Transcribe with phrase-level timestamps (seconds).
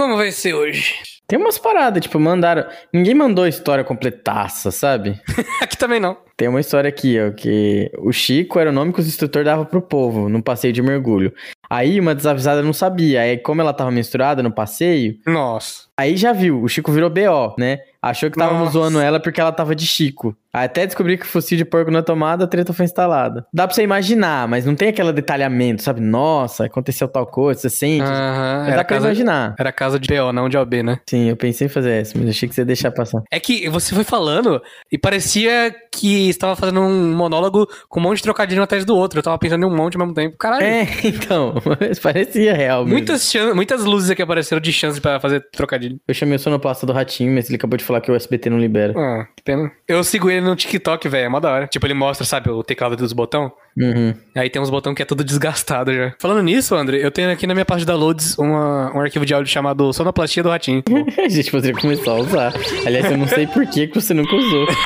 [0.00, 0.94] Como vai ser hoje?
[1.26, 2.64] Tem umas paradas, tipo, mandaram.
[2.90, 5.20] Ninguém mandou a história completaça, sabe?
[5.60, 6.16] Aqui também não.
[6.38, 9.66] Tem uma história aqui, ó, que o Chico era o nome que os instrutores davam
[9.66, 11.34] pro povo no passeio de mergulho.
[11.68, 13.20] Aí uma desavisada não sabia.
[13.20, 15.82] Aí, como ela tava menstruada no passeio, Nossa.
[15.94, 17.80] aí já viu, o Chico virou BO, né?
[18.00, 20.34] Achou que tava zoando ela porque ela tava de Chico.
[20.52, 23.46] Até descobrir que o focinho de porco na tomada, a treta foi instalada.
[23.52, 26.00] Dá pra você imaginar, mas não tem aquele detalhamento, sabe?
[26.00, 28.02] Nossa, aconteceu tal coisa, você sente.
[28.02, 28.58] Aham.
[28.60, 29.54] Mas Era dá pra casa, imaginar.
[29.58, 31.00] era casa de BO, não de OB, né?
[31.08, 33.22] Sim, eu pensei em fazer essa, mas achei que você ia deixar passar.
[33.30, 34.60] É que você foi falando
[34.90, 39.18] e parecia que estava fazendo um monólogo com um monte de trocadilho atrás do outro.
[39.18, 40.36] Eu tava pensando em um monte ao mesmo tempo.
[40.38, 40.64] Caralho.
[40.64, 42.94] É, então, mas parecia real mesmo.
[42.94, 45.98] Muitas, muitas luzes aqui apareceram de chance pra fazer trocadilho.
[46.08, 48.58] Eu chamei o sonoplasta do Ratinho, mas ele acabou de falar que o SBT não
[48.58, 48.94] libera.
[48.96, 49.70] Ah, que pena.
[49.86, 51.26] Eu sigo ele no TikTok, velho.
[51.26, 51.66] É mó da hora.
[51.66, 53.52] Tipo, ele mostra, sabe, o teclado dos botão.
[53.76, 54.14] Uhum.
[54.36, 56.12] Aí tem uns botão que é tudo desgastado já.
[56.18, 59.32] Falando nisso, André, eu tenho aqui na minha parte da Loads uma- um arquivo de
[59.34, 60.82] áudio chamado Sonoplastia do Ratinho.
[61.18, 62.52] A gente poderia começar a usar.
[62.86, 64.66] Aliás, eu não sei por que que você nunca usou.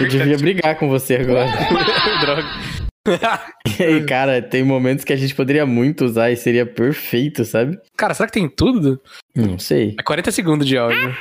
[0.00, 1.46] Eu devia brigar com você agora.
[2.20, 2.44] Droga.
[3.78, 7.78] E aí, cara, tem momentos que a gente poderia muito usar e seria perfeito, sabe?
[7.96, 9.00] Cara, será que tem tudo?
[9.34, 9.94] Não sei.
[9.98, 11.16] É 40 segundos de áudio.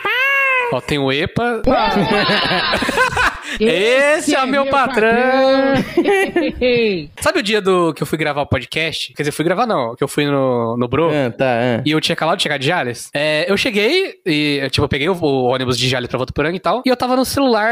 [0.72, 1.62] Ó, tem o EPA.
[3.60, 5.10] Esse é o meu patrão.
[7.20, 9.14] Sabe o dia do que eu fui gravar o podcast?
[9.14, 11.10] Quer dizer, fui gravar não, que eu fui no, no Bro.
[11.10, 11.82] Ah, tá, ah.
[11.86, 13.10] E eu tinha acabado de chegar de Jales.
[13.14, 16.60] É, eu cheguei e, tipo, eu peguei o, o ônibus de Jales pra Votuporanga e
[16.60, 16.82] tal.
[16.86, 17.72] E eu tava no celular,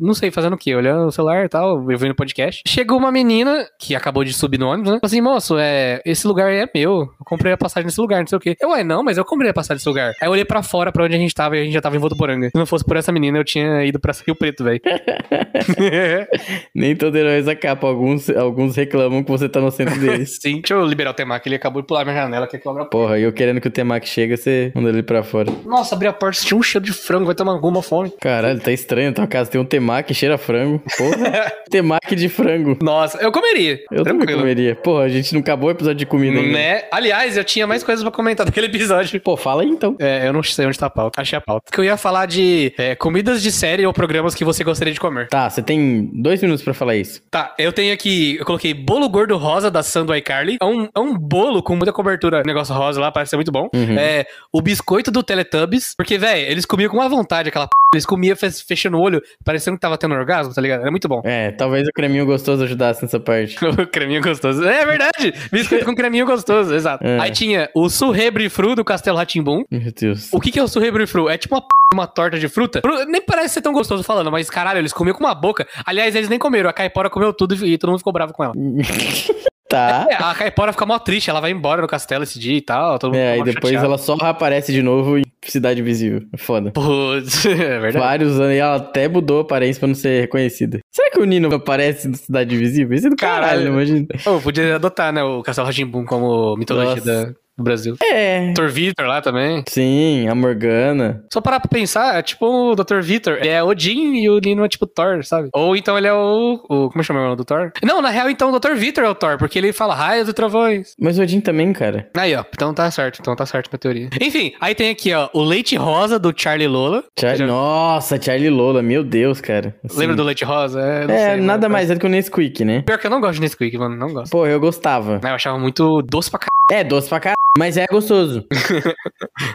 [0.00, 0.74] não sei, fazendo o quê?
[0.74, 2.62] Olhando o celular e tal, eu vi no podcast.
[2.66, 4.98] Chegou uma menina que acabou de subir no ônibus, né?
[4.98, 6.92] Falou assim, moço, é, esse lugar aí é meu.
[6.92, 8.56] Eu comprei a passagem nesse lugar, não sei o quê.
[8.60, 10.12] Eu, ué, não, mas eu comprei a passagem nesse lugar.
[10.20, 11.96] Aí eu olhei pra fora, pra onde a gente tava, e a gente já tava
[11.96, 12.48] em Votuporanga.
[12.48, 14.80] Se não fosse por essa menina, eu tinha ido pra Rio Preto, velho.
[16.74, 17.86] Nem todo herói usa capa.
[17.86, 20.38] Alguns, alguns reclamam que você tá no centro deles.
[20.42, 22.70] Sim, deixa eu liberar o Temaki, ele acabou de pular minha janela, quer que eu
[22.70, 23.06] abra a porta.
[23.06, 25.50] Porra, e eu querendo que o Temaki chega, você manda ele pra fora.
[25.64, 28.12] Nossa, abri a porta, tinha um cheiro de frango, vai tomar alguma fome.
[28.20, 29.50] Caralho, tá estranho tua casa.
[29.50, 30.82] Tem um Temaki cheira frango.
[30.96, 32.78] Porra, Temaki de frango.
[32.82, 33.80] Nossa, eu comeria.
[33.90, 34.40] Eu também tranquilo.
[34.40, 34.74] comeria.
[34.76, 36.52] Porra, a gente não acabou o episódio de comida ainda.
[36.52, 36.82] Né?
[36.90, 39.20] Aliás, eu tinha mais coisas pra comentar daquele episódio.
[39.20, 39.96] Pô, fala aí então.
[39.98, 41.20] É, eu não sei onde tá a pauta.
[41.20, 41.70] Achei a pauta.
[41.70, 45.00] Que eu ia falar de é, comidas de série ou programas que você gostaria de
[45.00, 45.28] comer.
[45.28, 47.22] Tá, você tem dois minutos pra falar isso.
[47.30, 50.56] Tá, eu tenho aqui, eu coloquei bolo gordo rosa da Sandu iCarly.
[50.60, 53.68] É um, é um bolo com muita cobertura, negócio rosa lá, parece ser muito bom.
[53.74, 53.98] Uhum.
[53.98, 57.72] É o biscoito do Teletubbies, porque, velho, eles comiam com uma vontade aquela p...
[57.94, 60.80] Eles comiam fe- fechando o olho, parecendo que tava tendo orgasmo, tá ligado?
[60.80, 61.20] Era muito bom.
[61.24, 63.56] É, talvez o creminho gostoso ajudasse nessa parte.
[63.82, 64.64] O creminho gostoso.
[64.64, 65.34] É verdade!
[65.50, 67.04] Biscoito com creminho gostoso, exato.
[67.06, 67.18] É.
[67.20, 69.64] Aí tinha o surrebrifru do Castelo Ratimbum.
[69.70, 70.28] Meu Deus.
[70.32, 71.28] O que, que é o surrebrifru?
[71.28, 71.66] É tipo uma p...
[71.92, 72.80] uma torta de fruta.
[72.80, 75.66] Fru- Nem parece ser tão gostoso falando, mas caralho, eles comiam com uma boca.
[75.86, 76.68] Aliás, eles nem comeram.
[76.68, 78.52] A caipora comeu tudo e todo mundo ficou bravo com ela.
[79.68, 80.06] Tá.
[80.10, 82.98] É, a caipora fica mó triste, ela vai embora no castelo esse dia e tal.
[82.98, 83.86] Todo É, e depois chateado.
[83.86, 86.20] ela só aparece de novo em Cidade Visível.
[86.30, 86.70] É Foda.
[86.72, 87.96] Putz, é verdade.
[87.98, 90.80] Vários anos e ela até mudou a aparência pra não ser reconhecida.
[90.94, 92.94] Será que o Nino aparece no Cidade Visível?
[92.94, 93.68] Isso é do caralho, Caralho.
[93.68, 94.06] imagina.
[94.22, 97.26] Pô, podia adotar, né, o Castelo Ratimbum como mitologia Nossa.
[97.28, 97.96] da- do Brasil.
[98.02, 98.52] É.
[98.52, 98.66] Dr.
[98.68, 99.62] Vitor lá também.
[99.68, 101.24] Sim, a Morgana.
[101.32, 103.00] Só parar pra pensar, é tipo o Dr.
[103.00, 103.38] Vitor.
[103.38, 105.48] Ele é Odin e o Nino é tipo Thor, sabe?
[105.54, 106.60] Ou então ele é o.
[106.68, 107.72] o como chama o nome do Thor?
[107.82, 108.74] Não, na real, então o Dr.
[108.74, 110.94] Vitor é o Thor, porque ele fala raios e trovões.
[111.00, 112.08] Mas o Odin também, cara.
[112.16, 112.44] Aí, ó.
[112.54, 113.18] Então tá certo.
[113.20, 114.08] Então tá certo minha teoria.
[114.20, 117.04] Enfim, aí tem aqui, ó, o Leite Rosa do Charlie Lola.
[117.18, 119.74] Char- Já- Nossa, Charlie Lola, meu Deus, cara.
[119.84, 120.80] Assim, Lembra do Leite Rosa?
[120.80, 121.72] É, não É, sei, nada mano.
[121.72, 122.82] mais é do que o Nesquik, né?
[122.82, 123.96] Pior que eu não gosto de Nesquik, mano.
[123.96, 124.30] Não gosto.
[124.32, 125.20] Pô, eu gostava.
[125.22, 126.46] Eu achava muito doce pra c...
[126.70, 128.46] É, doce pra caralho, mas é gostoso.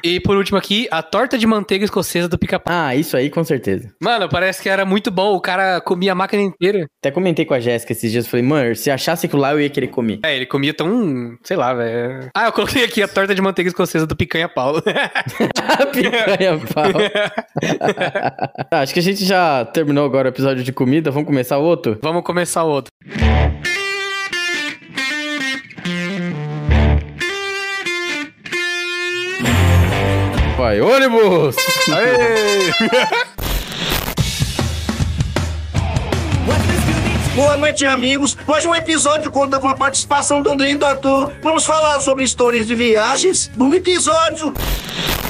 [0.04, 2.74] E por último aqui, a torta de manteiga escocesa do pica-pau.
[2.74, 3.94] Ah, isso aí com certeza.
[4.02, 5.36] Mano, parece que era muito bom.
[5.36, 6.88] O cara comia a máquina inteira.
[7.02, 9.70] Até comentei com a Jéssica esses dias, falei, mano, se achasse aquilo lá, eu ia
[9.70, 10.20] querer comer.
[10.24, 11.36] É, ele comia tão.
[11.44, 12.30] sei lá, velho.
[12.36, 14.82] Ah, eu coloquei aqui a torta de manteiga escocesa do picanha Paulo.
[15.94, 16.92] Picanha pau.
[18.70, 21.64] Tá, acho que a gente já terminou agora o episódio de comida, vamos começar o
[21.64, 21.98] outro?
[22.02, 22.92] Vamos começar o outro.
[30.68, 31.56] Vai, ônibus!
[37.38, 38.36] Boa noite, amigos.
[38.48, 41.32] Hoje um episódio conta com a participação do André e do Arthur.
[41.44, 44.56] Vamos falar sobre histórias de viagens no episódio.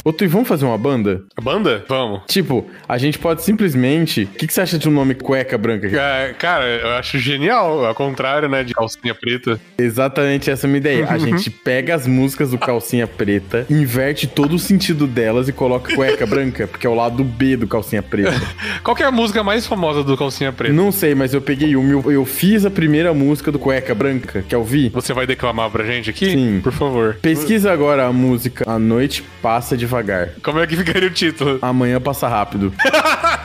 [0.07, 1.21] Ô, Tui, vamos fazer uma banda?
[1.35, 1.83] A banda?
[1.85, 2.21] Vamos.
[2.29, 4.23] Tipo, a gente pode simplesmente.
[4.23, 5.85] O que, que você acha de um nome cueca branca?
[5.85, 7.83] É, cara, eu acho genial.
[7.85, 9.59] Ao contrário, né, de calcinha preta.
[9.77, 11.09] Exatamente essa é a minha ideia.
[11.09, 15.93] A gente pega as músicas do Calcinha Preta, inverte todo o sentido delas e coloca
[15.93, 18.41] cueca branca, porque é o lado B do Calcinha Preta.
[18.85, 20.73] Qual que é a música mais famosa do calcinha preta?
[20.73, 21.96] Não sei, mas eu peguei uma.
[21.97, 24.43] Eu, eu fiz a primeira música do Cueca Branca.
[24.47, 24.89] Quer ouvir?
[24.89, 26.31] Você vai declamar pra gente aqui?
[26.31, 26.59] Sim.
[26.61, 27.17] Por favor.
[27.21, 30.29] Pesquisa agora a música A Noite Passa Devagar.
[30.43, 31.57] Como é que ficaria o título?
[31.61, 32.73] Amanhã passa rápido.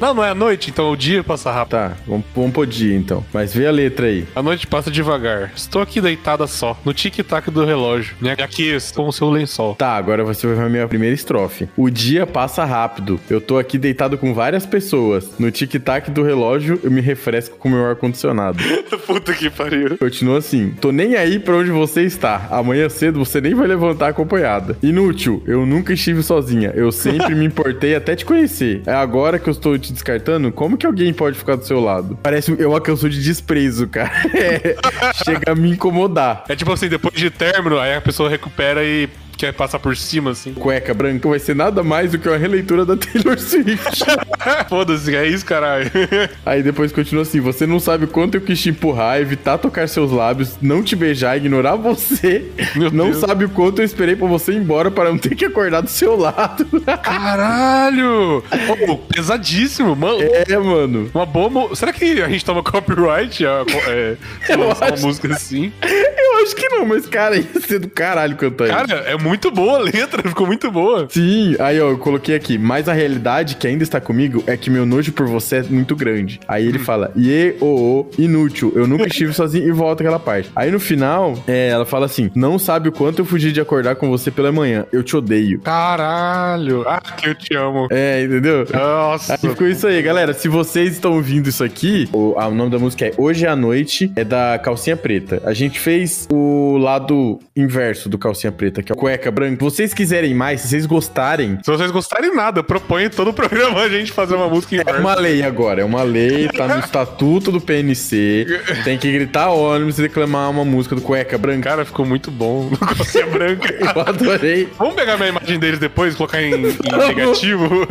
[0.00, 1.70] Não, não é a noite, então o dia passa rápido.
[1.70, 3.24] Tá, vamos, vamos pro dia então.
[3.32, 4.24] Mas vê a letra aí.
[4.34, 5.50] A noite passa devagar.
[5.56, 8.14] Estou aqui deitada só, no tic-tac do relógio.
[8.20, 9.74] Me aqueço com o seu lençol.
[9.74, 11.68] Tá, agora você vai ver a minha primeira estrofe.
[11.76, 13.18] O dia passa rápido.
[13.28, 15.32] Eu tô aqui deitado com várias pessoas.
[15.38, 18.58] No tic-tac do relógio, eu me refresco com meu ar-condicionado.
[19.06, 19.98] Puta que pariu.
[19.98, 20.74] Continua assim.
[20.80, 22.48] Tô nem aí pra onde você está.
[22.50, 24.76] Amanhã cedo você nem vai levantar acompanhada.
[24.82, 25.42] Inútil.
[25.46, 26.72] Eu nunca estive sozinha.
[26.74, 28.82] Eu sempre me importei até te conhecer.
[28.86, 30.52] É agora que eu estou te descartando?
[30.52, 32.18] Como que alguém pode ficar do seu lado?
[32.22, 34.12] Parece é uma canção de desprezo, cara.
[34.36, 34.76] É,
[35.24, 36.44] chega a me incomodar.
[36.48, 40.30] É tipo assim, depois de término, aí a pessoa recupera e quer passar por cima,
[40.30, 40.52] assim.
[40.54, 44.04] Cueca branca vai ser nada mais do que uma releitura da Taylor Swift.
[44.68, 45.90] Foda-se, é isso, caralho.
[46.44, 50.10] Aí depois continua assim: você não sabe quanto eu quis te empurrar, evitar tocar seus
[50.10, 52.50] lábios, não te beijar, ignorar você.
[52.74, 53.18] Meu não Deus.
[53.18, 55.90] sabe o quanto eu esperei pra você ir embora para não ter que acordar do
[55.90, 56.66] seu lado.
[57.02, 58.42] Caralho!
[58.88, 60.18] Oh, pesadíssimo, mano.
[60.22, 61.10] é, mano.
[61.14, 61.74] Uma boa.
[61.74, 64.16] Será que a gente toma copyright a, é,
[64.56, 65.72] lançar uma música assim?
[65.82, 68.74] Eu acho que não, mas cara, ia ser do caralho cantar isso.
[68.74, 71.06] Cara, é muito boa a letra, ficou muito boa.
[71.10, 74.70] Sim, aí ó, eu coloquei aqui, mas a realidade que ainda está comigo é que
[74.70, 76.40] meu nojo por você é muito grande.
[76.46, 76.68] Aí Hum.
[76.68, 80.50] ele fala, ie, o, o, inútil, eu nunca estive sozinho e volta aquela parte.
[80.54, 83.96] Aí no final, é, ela fala assim, não sabe o quanto eu fugi de acordar
[83.96, 85.60] com você pela manhã, eu te odeio.
[85.60, 86.84] Caralho!
[86.86, 87.86] Ah, que eu te amo.
[87.90, 88.66] É, entendeu?
[88.72, 89.34] Nossa.
[89.34, 90.32] Aí ficou isso aí, galera.
[90.32, 93.48] Se vocês estão ouvindo isso aqui, o, ah, o nome da música é Hoje é
[93.48, 95.40] a Noite, é da Calcinha Preta.
[95.44, 99.56] A gente fez o lado inverso do Calcinha Preta, que é o Cueca Branca.
[99.56, 103.80] Se vocês quiserem mais, se vocês gostarem, Se vocês gostarem nada, proponha todo o programa
[103.82, 105.00] a gente fazer uma música É inversa.
[105.00, 108.46] uma lei agora, é uma lei, tá no estatuto do PNC.
[108.84, 111.70] Tem que gritar ônibus e declamar uma música do Cueca Branca.
[111.70, 112.70] Cara, ficou muito bom.
[112.96, 113.74] Calcinha branca.
[113.96, 114.68] Eu adorei.
[114.78, 117.68] Vamos pegar minha imagem deles depois e colocar em, em negativo?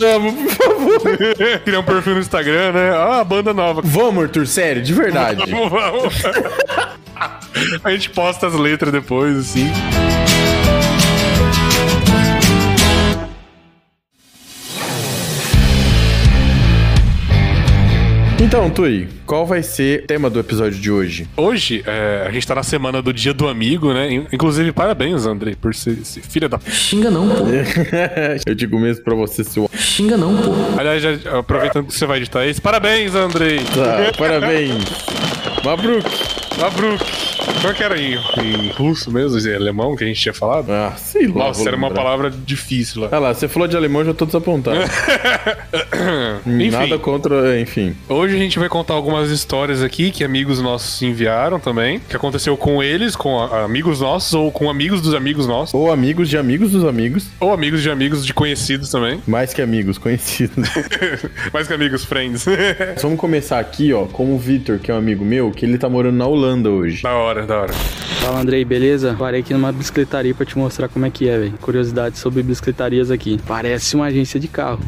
[0.00, 1.00] Vamos, por favor.
[1.64, 2.90] Criar um perfil no Instagram, né?
[2.94, 3.80] Ah, banda nova.
[3.84, 5.50] Vamos, Arthur, sério, de verdade.
[5.50, 6.14] Vamos, vamos.
[7.84, 9.70] A gente posta as letras depois, assim.
[18.42, 21.28] Então, Tui, qual vai ser o tema do episódio de hoje?
[21.36, 24.10] Hoje, é, a gente tá na semana do Dia do Amigo, né?
[24.10, 26.58] In- Inclusive, parabéns, Andrei, por ser esse filho da...
[26.58, 27.44] Xinga não, pô.
[28.46, 29.70] Eu digo mesmo pra você, seu.
[29.74, 30.52] Xinga não, pô.
[30.78, 33.58] Aliás, já, aproveitando que você vai editar isso, parabéns, Andrei!
[33.58, 34.84] Tá, parabéns.
[35.62, 36.39] Mabruk.
[36.58, 37.00] Labruk!
[37.62, 40.70] Qual que era em, em russo mesmo, em alemão, que a gente tinha falado?
[40.70, 41.46] Ah, sei lá.
[41.48, 43.08] Nossa, era uma palavra difícil lá.
[43.12, 44.78] Ah lá, você falou de alemão, eu já tô desapontado.
[46.46, 46.70] Enfim.
[46.70, 47.94] Nada contra, enfim.
[48.08, 52.56] Hoje a gente vai contar algumas histórias aqui que amigos nossos enviaram também, que aconteceu
[52.56, 56.38] com eles, com a- amigos nossos, ou com amigos dos amigos nossos, Ou amigos de
[56.38, 57.26] amigos dos amigos.
[57.38, 60.68] ou amigos de amigos de conhecidos também, Mais que amigos, conhecidos.
[61.52, 62.46] mais que amigos, friends.
[63.02, 65.88] Vamos começar aqui, ó, com o Vitor, que é um amigo meu, que ele tá
[65.88, 67.02] morando na Holanda hoje.
[67.02, 67.72] da hora, da hora.
[67.72, 69.16] Fala Andrei, beleza?
[69.18, 71.54] Parei aqui numa bicicletaria pra te mostrar como é que é, velho.
[71.60, 73.40] Curiosidades sobre bicicletarias aqui.
[73.46, 74.80] Parece uma agência de carro,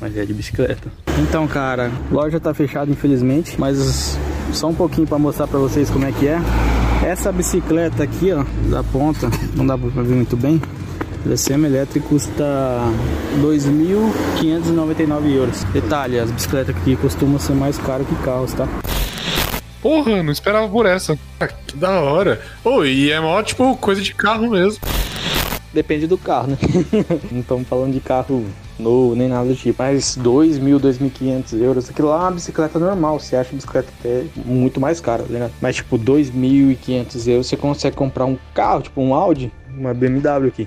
[0.00, 0.90] mas é de bicicleta.
[1.20, 4.18] Então, cara, loja tá fechada infelizmente, mas
[4.52, 6.40] só um pouquinho pra mostrar pra vocês como é que é.
[7.04, 10.60] Essa bicicleta aqui, ó, da ponta, não dá pra ver muito bem.
[11.24, 12.44] Ela é semi-elétrica e custa
[13.40, 15.64] 2.599 euros.
[15.72, 18.68] Detalhe, as bicicletas aqui costumam ser mais caras que carros, tá?
[19.84, 21.14] Porra, não esperava por essa.
[21.38, 22.40] Ah, que da hora.
[22.64, 24.80] Ô, e é mó, tipo, coisa de carro mesmo.
[25.74, 26.58] Depende do carro, né?
[27.30, 28.46] não estamos falando de carro
[28.78, 29.82] novo, nem nada do tipo.
[29.82, 31.90] Mas 2.000, 2.500 euros.
[31.90, 33.20] Aquilo lá é uma bicicleta normal.
[33.20, 35.52] Você acha a bicicleta até muito mais cara, tá ligado?
[35.60, 40.66] Mas, tipo, 2.500 euros você consegue comprar um carro, tipo um Audi, uma BMW aqui.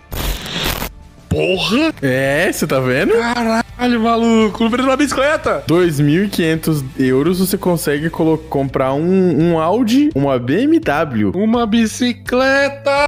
[1.38, 1.94] Porra!
[2.02, 3.14] É, você tá vendo?
[3.14, 4.64] Caralho, maluco.
[4.64, 5.64] Não precisa uma bicicleta.
[5.68, 11.32] 2.500 euros você consegue comprar um, um Audi, uma BMW.
[11.36, 13.08] Uma bicicleta!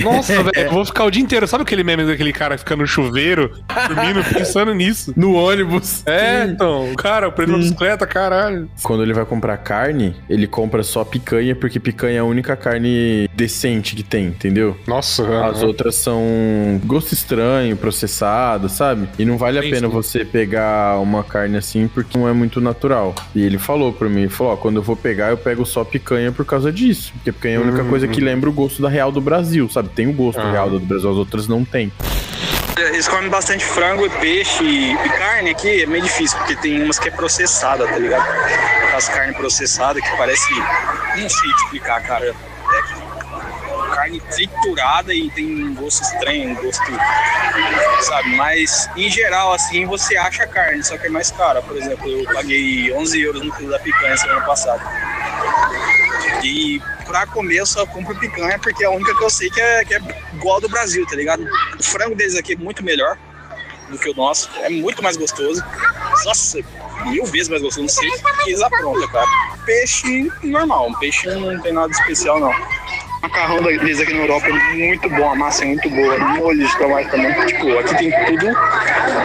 [0.00, 1.46] Nossa, velho, eu vou ficar o dia inteiro.
[1.46, 3.50] Sabe aquele meme daquele cara que fica no chuveiro,
[3.86, 5.12] dormindo, pensando nisso?
[5.16, 6.02] No ônibus.
[6.06, 8.68] É, então, cara, eu prendo uma bicicleta, caralho.
[8.82, 13.28] Quando ele vai comprar carne, ele compra só picanha, porque picanha é a única carne
[13.34, 14.76] decente que tem, entendeu?
[14.86, 16.22] Nossa, As outras são
[16.84, 19.08] gosto estranho, processado, sabe?
[19.18, 22.60] E não vale a Sim, pena você pegar uma carne assim porque não é muito
[22.60, 23.14] natural.
[23.34, 26.32] E ele falou pra mim, falou, ó, quando eu vou pegar, eu pego só picanha
[26.32, 27.12] por causa disso.
[27.14, 29.68] Porque picanha é a única Hum, coisa que lembra o gosto da real do Brasil,
[29.70, 29.83] sabe?
[29.88, 30.50] Tem o gosto Ah.
[30.50, 31.92] real do Brasil, as outras não tem.
[32.76, 36.98] Eles comem bastante frango e peixe e, carne aqui é meio difícil, porque tem umas
[36.98, 38.26] que é processada, tá ligado?
[38.96, 40.52] As carnes processadas que parece.
[40.54, 42.26] Não sei te explicar, cara.
[42.26, 46.82] É carne triturada e tem um gosto estranho, um gosto.
[48.00, 48.36] Sabe?
[48.36, 51.62] Mas em geral, assim, você acha carne, só que é mais cara.
[51.62, 54.82] Por exemplo, eu paguei 11 euros no quilo da picanha semana passada.
[56.42, 56.80] E
[57.14, 59.84] pra comer eu só compro picanha porque é a única que eu sei que é,
[59.84, 60.00] que é
[60.32, 61.46] igual do Brasil, tá ligado?
[61.78, 63.16] O frango deles aqui é muito melhor
[63.88, 65.62] do que o nosso, é muito mais gostoso.
[66.24, 66.58] Nossa,
[67.06, 68.10] mil vezes mais gostoso, não sei
[68.42, 69.28] que eles aprontam, cara.
[69.64, 72.50] Peixe normal, um peixe não tem nada especial não.
[72.50, 76.66] O macarrão deles aqui na Europa é muito bom, a massa é muito boa, molho
[76.66, 77.46] de tomate também.
[77.46, 78.46] Tipo, aqui tem tudo,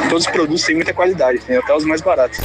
[0.10, 2.38] todos os produtos têm muita qualidade, tem até os mais baratos.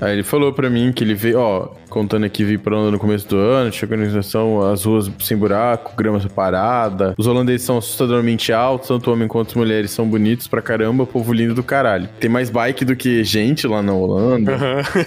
[0.00, 2.98] Aí ele falou pra mim que ele veio, ó, contando aqui, veio pra Holanda no
[2.98, 7.14] começo do ano, tinha organização, as ruas sem buraco, grama separada.
[7.18, 11.32] Os holandeses são assustadoramente altos, tanto homem quanto as mulheres são bonitos pra caramba, povo
[11.32, 12.08] lindo do caralho.
[12.18, 14.56] Tem mais bike do que gente lá na Holanda.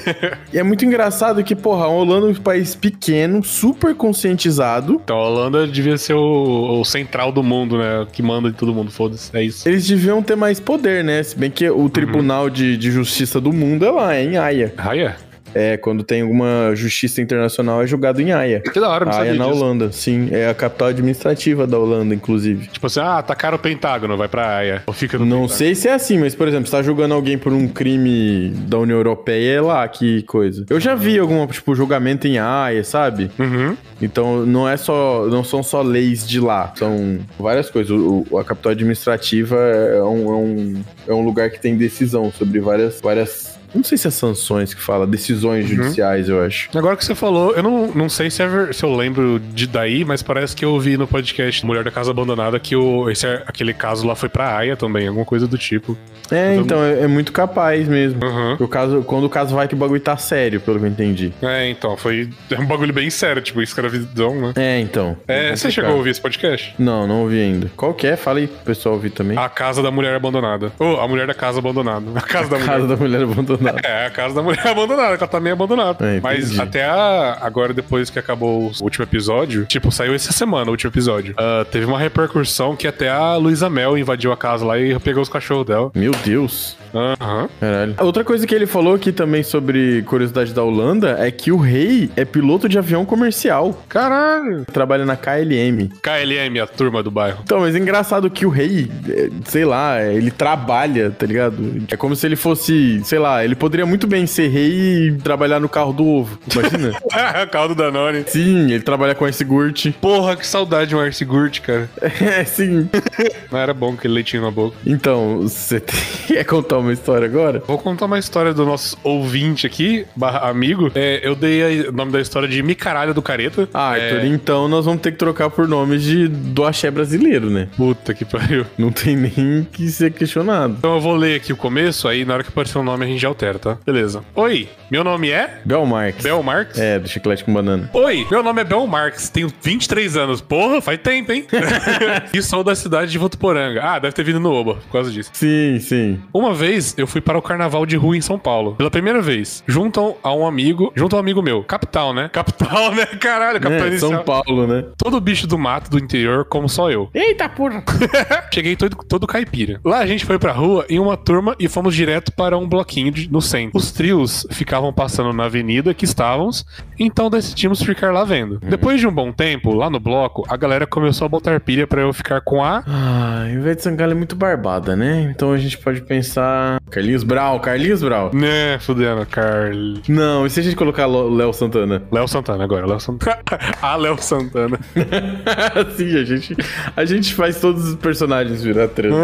[0.54, 5.00] e é muito engraçado que, porra, a Holanda é um país pequeno, super conscientizado.
[5.04, 8.06] Então a Holanda devia ser o, o central do mundo, né?
[8.12, 9.36] Que manda de todo mundo, foda-se.
[9.36, 9.68] É isso.
[9.68, 11.24] Eles deviam ter mais poder, né?
[11.24, 14.74] Se bem que o Tribunal de, de Justiça do Mundo é lá, é em Haia.
[14.84, 15.16] Raia?
[15.56, 18.60] É, quando tem alguma justiça internacional é julgado em Haia.
[18.60, 19.56] Que da hora, não Haia na disso.
[19.64, 20.30] Holanda, sim.
[20.32, 22.66] É a capital administrativa da Holanda, inclusive.
[22.70, 24.82] Tipo assim, ah, atacaram o Pentágono, vai pra Haia.
[24.88, 25.56] Ou fica no Não Pentágono.
[25.60, 28.80] sei se é assim, mas, por exemplo, você tá julgando alguém por um crime da
[28.80, 30.66] União Europeia, é lá que coisa.
[30.72, 33.30] Eu já vi algum, tipo, julgamento em Haia, sabe?
[33.38, 33.78] Uhum.
[34.02, 35.28] Então, não é só.
[35.28, 36.74] Não são só leis de lá.
[36.76, 37.92] São várias coisas.
[37.92, 42.32] O, o- a capital administrativa é um, é, um, é um lugar que tem decisão
[42.32, 43.00] sobre várias.
[43.00, 46.70] várias não sei se é sanções que fala, decisões judiciais, eu acho.
[46.76, 50.06] Agora que você falou, eu não, não sei se, é se eu lembro de daí,
[50.06, 53.74] mas parece que eu ouvi no podcast Mulher da Casa Abandonada que o, esse, aquele
[53.74, 55.98] caso lá foi pra Haia também, alguma coisa do tipo.
[56.32, 58.24] É, então, é, é muito capaz mesmo.
[58.24, 58.58] Uhum.
[58.60, 61.34] O caso, quando o caso vai que o bagulho tá sério, pelo que eu entendi.
[61.42, 64.54] É, então, foi é um bagulho bem sério, tipo, escravidão, né?
[64.56, 65.18] É, então.
[65.28, 65.72] É, você complicado.
[65.72, 66.76] chegou a ouvir esse podcast?
[66.80, 67.72] Não, não ouvi ainda.
[67.76, 68.16] Qual que é?
[68.16, 69.38] Fala aí pro pessoal ouvir também.
[69.38, 70.72] A Casa da Mulher Abandonada.
[70.80, 72.06] Ou a Mulher da Casa Abandonada.
[72.16, 72.74] A Casa da Mulher.
[72.74, 73.63] Casa da mulher abandonada.
[73.84, 76.06] É, a casa da mulher abandonada, que ela tá meio abandonada.
[76.06, 80.68] É, Mas até a- agora, depois que acabou o último episódio, tipo, saiu essa semana
[80.68, 81.34] o último episódio.
[81.38, 85.22] ah, teve uma repercussão que até a Luísa Mel invadiu a casa lá e pegou
[85.22, 85.92] os cachorros dela.
[85.96, 86.78] Meu Deus.
[86.94, 87.50] Aham.
[87.60, 87.96] Caralho.
[88.00, 92.10] Outra coisa que ele falou aqui também sobre curiosidade da Holanda é que o rei
[92.16, 93.84] é piloto de avião comercial.
[93.90, 94.64] Caralho.
[94.66, 95.90] Trabalha na KLM.
[96.02, 97.40] KLM, a turma do bairro.
[97.44, 101.84] Então, mas é engraçado que o rei, é, sei lá, ele trabalha, tá ligado?
[101.90, 105.60] É como se ele fosse, sei lá, ele poderia muito bem ser rei e trabalhar
[105.60, 106.38] no carro do ovo.
[106.54, 106.92] Imagina?
[107.52, 108.24] Caldo Danone.
[108.28, 109.92] sim, ele trabalha com esse Gurt.
[110.02, 111.90] Porra, que saudade de um Arce Gurt, cara.
[112.24, 112.90] É, sim.
[113.52, 114.76] Não era bom aquele leitinho na boca.
[114.86, 115.82] Então, você
[116.28, 117.62] quer contar uma história agora?
[117.68, 120.92] Vou contar uma história do nosso ouvinte aqui, barra amigo.
[120.96, 123.68] É, eu dei a- o nome da história de Micaralha do Careta.
[123.74, 127.50] Ah, é, Arthur, então nós vamos ter que trocar por nomes de, do axé brasileiro,
[127.50, 127.68] né?
[127.76, 128.66] Puta que pariu.
[128.78, 130.76] Não tem nem que ser questionado.
[130.78, 133.08] Então eu vou ler aqui o começo, aí na hora que aparecer o nome a
[133.08, 133.78] gente já altera, tá?
[133.86, 134.24] Beleza.
[134.36, 136.24] Oi, meu nome é Bel Marques.
[136.24, 136.78] Bel Marx.
[136.78, 137.90] É, do chiclete com banana.
[137.94, 140.40] Oi, meu nome é Bel Marx, tenho 23 anos.
[140.42, 141.46] Porra, faz tempo, hein?
[142.34, 143.82] e sou da cidade de Votuporanga.
[143.84, 145.30] Ah, deve ter vindo no Oba, por causa disso.
[145.34, 146.22] Sim, sim.
[146.34, 148.76] Uma vez eu fui para o carnaval de rua em São Paulo.
[148.76, 149.64] Pela primeira vez.
[149.68, 150.92] Junto a um amigo.
[150.96, 151.64] Junto a um amigo meu.
[151.64, 152.30] Capital, né?
[152.32, 153.06] Capital, né?
[153.20, 154.12] Caralho, capital É, inicial.
[154.12, 154.86] São Paulo, né?
[154.98, 157.10] Todo bicho do mato do interior, como só eu.
[157.14, 157.84] Eita porra!
[158.54, 159.80] Cheguei todo, todo caipira.
[159.84, 163.12] Lá a gente foi pra rua em uma turma e fomos direto para um bloquinho
[163.12, 163.72] de- no centro.
[163.78, 166.64] Os trios ficavam passando na avenida que estávamos,
[167.00, 168.60] então decidimos ficar lá vendo.
[168.60, 172.02] Depois de um bom tempo, lá no bloco, a galera começou a botar pilha pra
[172.02, 172.84] eu ficar com a.
[172.88, 175.28] Ah, Ivete Sangalo é muito barbada, né?
[175.34, 176.80] Então a gente pode pensar...
[176.92, 178.30] Carlinhos Brau, Carlinhos Brau.
[178.34, 179.74] Né, fudendo, Carl.
[180.08, 182.04] Não, e se a gente colocar Lo- Léo Santana?
[182.12, 183.40] Léo Santana agora, Léo Santana.
[183.82, 184.80] ah, Léo Santana.
[185.98, 186.56] Sim, a gente,
[186.96, 189.16] a gente faz todos os personagens virar trans.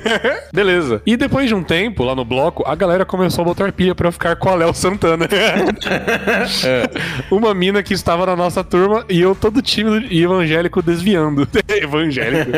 [0.52, 1.02] Beleza.
[1.04, 4.36] E depois de um tempo, lá no bloco, a galera começou a botar eu ficar
[4.36, 5.26] com a Léo Santana.
[7.30, 11.48] Uma mina que estava na nossa turma e eu todo tímido e evangélico desviando.
[11.68, 12.50] evangélico.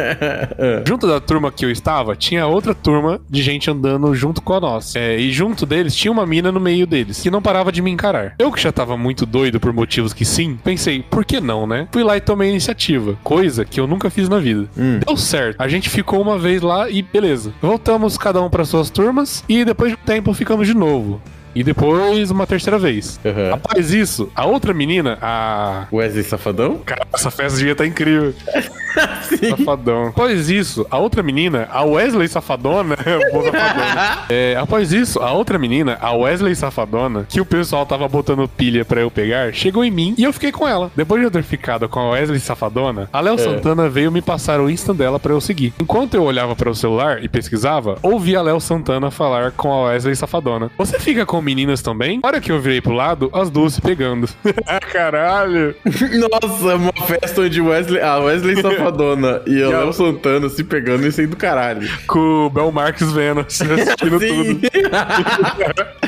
[0.87, 4.61] junto da turma que eu estava, tinha outra turma de gente andando junto com a
[4.61, 4.99] nossa.
[4.99, 7.91] É, e junto deles tinha uma mina no meio deles, que não parava de me
[7.91, 8.35] encarar.
[8.39, 11.87] Eu que já tava muito doido por motivos que sim, pensei, por que não, né?
[11.93, 14.69] Fui lá e tomei a iniciativa, coisa que eu nunca fiz na vida.
[15.07, 15.61] Deu certo.
[15.61, 17.53] A gente ficou uma vez lá e beleza.
[17.61, 21.21] Voltamos cada um para suas turmas e depois de um tempo ficamos de novo novo.
[21.55, 23.19] E depois uma terceira vez.
[23.25, 23.55] Aham.
[23.55, 25.87] Após isso, a outra menina, a.
[25.93, 26.79] Wesley Safadão?
[26.85, 28.35] Cara, essa festa devia estar incrível.
[29.49, 30.09] Safadão.
[30.09, 32.97] Após isso, a outra menina, a Wesley Safadona.
[33.33, 34.19] Boa Safadona.
[34.29, 38.85] É, após isso, a outra menina, a Wesley Safadona, que o pessoal tava botando pilha
[38.85, 40.91] pra eu pegar, chegou em mim e eu fiquei com ela.
[40.97, 44.61] Depois de eu ter ficado com a Wesley Safadona, a Léo Santana veio me passar
[44.61, 45.73] o Insta dela pra eu seguir.
[45.81, 49.83] Enquanto eu olhava para o celular e pesquisava, ouvi a Léo Santana falar com a
[49.85, 50.71] Wesley Safadona.
[50.77, 52.21] Você fica com meninas também?
[52.23, 54.29] Na hora que eu virei pro lado, as duas se pegando.
[54.93, 55.75] Caralho.
[55.85, 61.07] Nossa, uma festa onde Wesley, a Wesley Safadona e E a- Léo Santana se pegando
[61.07, 61.89] isso aí do caralho.
[62.07, 64.61] Com o Bel Marques vendo, assim, assistindo tudo.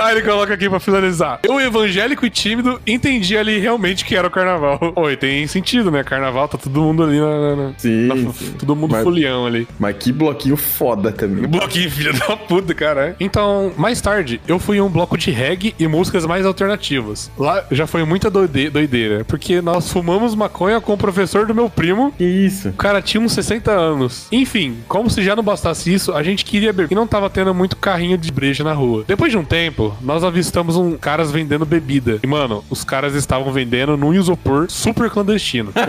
[0.01, 1.41] Aí ele coloca aqui pra finalizar.
[1.45, 4.81] Eu, evangélico e tímido, entendi ali realmente que era o carnaval.
[4.97, 6.03] Oi, tem sentido, né?
[6.03, 7.27] Carnaval, tá todo mundo ali na.
[7.41, 8.53] na- na- Sim, na- sim.
[8.59, 9.69] todo mundo Mas- folião ali.
[9.79, 11.47] Mas que bloquinho foda também.
[11.47, 13.15] Bloquinho, filho da puta, cara.
[13.21, 17.31] Então, mais tarde, eu fui em um bloco de reggae e músicas mais alternativas.
[17.39, 21.69] Lá já foi muita doide- doideira, porque nós fumamos maconha com o professor do meu
[21.71, 22.13] primo.
[22.17, 22.69] Que isso?
[22.71, 24.27] O cara tinha uns 60 anos.
[24.33, 26.93] Enfim, como se já não bastasse isso, a gente queria beber.
[26.93, 29.05] E não tava tendo muito carrinho de breja na rua.
[29.07, 32.19] Depois de um tempo, nós avistamos um caras vendendo bebida.
[32.23, 35.73] E, mano, os caras estavam vendendo num isopor super clandestino.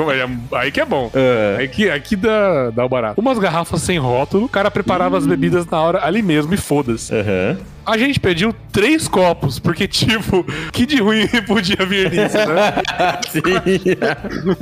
[0.00, 0.20] Uma...
[0.60, 1.10] Aí que é bom.
[1.14, 1.58] Ah.
[1.58, 3.20] Aí que, aqui dá, dá o barato.
[3.20, 7.14] Umas garrafas sem rótulo, o cara preparava as bebidas na hora ali mesmo e foda-se.
[7.14, 7.58] Aham.
[7.90, 12.74] A gente pediu três copos, porque, tipo, que de ruim podia vir nisso, né?
[13.28, 13.40] Sim.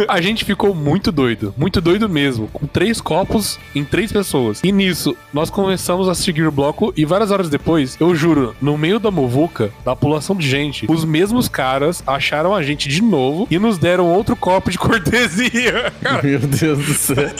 [0.08, 4.62] A gente ficou muito doido, muito doido mesmo, com três copos em três pessoas.
[4.64, 8.78] E nisso, nós começamos a seguir o bloco e várias horas depois, eu juro, no
[8.78, 13.46] meio da muvuca, da população de gente, os mesmos caras acharam a gente de novo
[13.50, 15.92] e nos deram outro copo de cortesia.
[16.00, 17.30] Cara, Meu Deus do céu.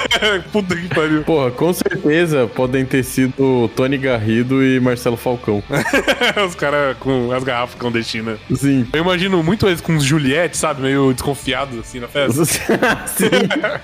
[0.53, 1.23] puta que pariu.
[1.23, 5.63] Porra, com certeza podem ter sido Tony Garrido e Marcelo Falcão.
[6.47, 8.39] Os caras com as garrafas clandestinas.
[8.55, 8.87] Sim.
[8.93, 10.83] Eu imagino muito eles com os Juliette, sabe?
[10.83, 12.45] Meio desconfiados assim na festa.
[13.07, 13.27] Sim.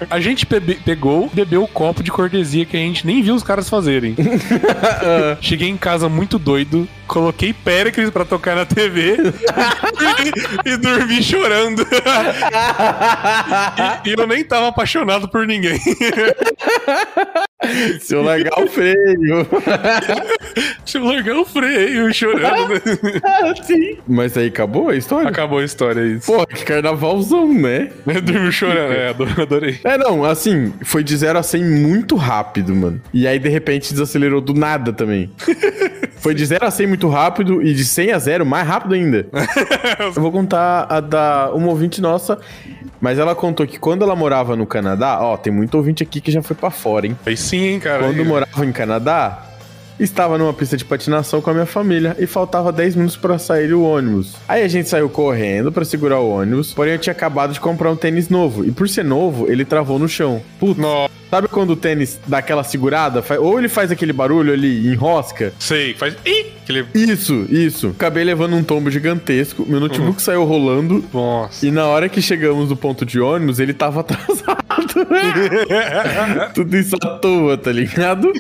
[0.09, 3.69] A gente pegou, bebeu o copo de cortesia que a gente nem viu os caras
[3.69, 4.15] fazerem.
[5.41, 9.17] Cheguei em casa muito doido, coloquei Péricles pra tocar na TV
[10.65, 11.87] e, e dormi chorando.
[14.05, 15.79] e, e eu nem tava apaixonado por ninguém.
[18.01, 19.47] Se eu largar o freio.
[20.85, 22.75] Deixa eu largar o freio chorando.
[23.65, 23.97] Sim.
[24.07, 25.29] Mas aí acabou a história?
[25.29, 26.27] Acabou a história isso.
[26.31, 27.91] Porra, que carnavalzão, né?
[28.07, 29.81] Eu dormi chorando, é, ado- adorei.
[29.85, 33.01] É, não, assim, foi de 0 a 100 muito rápido, mano.
[33.13, 35.31] E aí, de repente, desacelerou do nada também.
[36.19, 39.27] foi de 0 a 100 muito rápido e de 100 a 0 mais rápido ainda.
[39.99, 42.39] Eu vou contar a da uma ouvinte nossa,
[43.01, 46.31] mas ela contou que quando ela morava no Canadá, ó, tem muito ouvinte aqui que
[46.31, 47.19] já foi pra fora, hein?
[47.27, 48.05] Aí sim, hein, cara.
[48.05, 49.43] Quando morava em Canadá,
[49.99, 53.73] estava numa pista de patinação com a minha família e faltava 10 minutos para sair
[53.73, 54.35] o ônibus.
[54.49, 57.91] Aí a gente saiu correndo para segurar o ônibus, porém eu tinha acabado de comprar
[57.91, 60.43] um tênis novo e por ser novo, ele travou no chão.
[60.59, 63.23] Putz, Nossa, sabe quando o tênis dá aquela segurada?
[63.39, 65.53] Ou ele faz aquele barulho ali, enrosca?
[65.59, 66.17] sei, faz.
[66.25, 66.55] Ih!
[66.65, 66.87] Aquele.
[66.95, 67.89] Isso, isso.
[67.89, 71.67] Acabei levando um tombo gigantesco, meu notebook saiu rolando Nossa.
[71.67, 74.65] e na hora que chegamos no ponto de ônibus, ele tava atrasado.
[76.55, 78.33] Tudo isso à toa, tá ligado?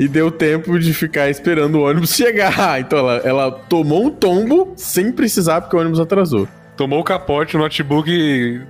[0.00, 2.50] E deu tempo de ficar esperando o ônibus chegar.
[2.80, 6.48] Então ela, ela tomou um tombo sem precisar, porque o ônibus atrasou.
[6.74, 8.62] Tomou o capote, o notebook.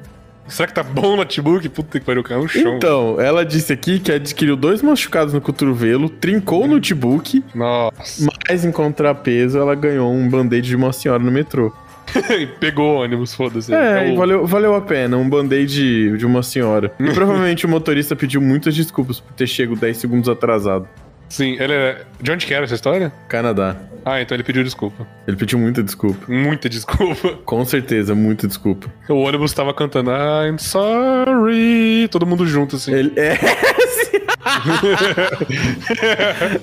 [0.48, 1.68] Será que tá bom o notebook?
[1.68, 2.76] Puta que pariu, caiu no chão.
[2.76, 8.28] Então, ela disse aqui que adquiriu dois machucados no cotovelo, trincou o notebook, Nossa.
[8.48, 11.72] mas em contrapeso ela ganhou um band-aid de uma senhora no metrô.
[12.58, 13.72] Pegou o ônibus, foda-se.
[13.72, 16.92] É, e valeu, valeu a pena, um band-aid de uma senhora.
[16.98, 20.88] E provavelmente o motorista pediu muitas desculpas por ter chego 10 segundos atrasado.
[21.30, 22.02] Sim, ele é.
[22.20, 23.10] De onde que era essa história?
[23.28, 23.76] Canadá.
[24.04, 25.06] Ah, então ele pediu desculpa.
[25.28, 26.30] Ele pediu muita desculpa.
[26.30, 27.38] Muita desculpa.
[27.46, 28.88] Com certeza, muita desculpa.
[29.08, 32.08] O ônibus tava cantando I'm sorry.
[32.10, 32.92] Todo mundo junto, assim.
[32.92, 33.38] Ele é.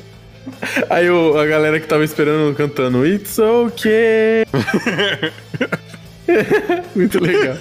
[0.90, 4.46] Aí o- a galera que tava esperando cantando It's okay.
[6.96, 7.58] Muito legal.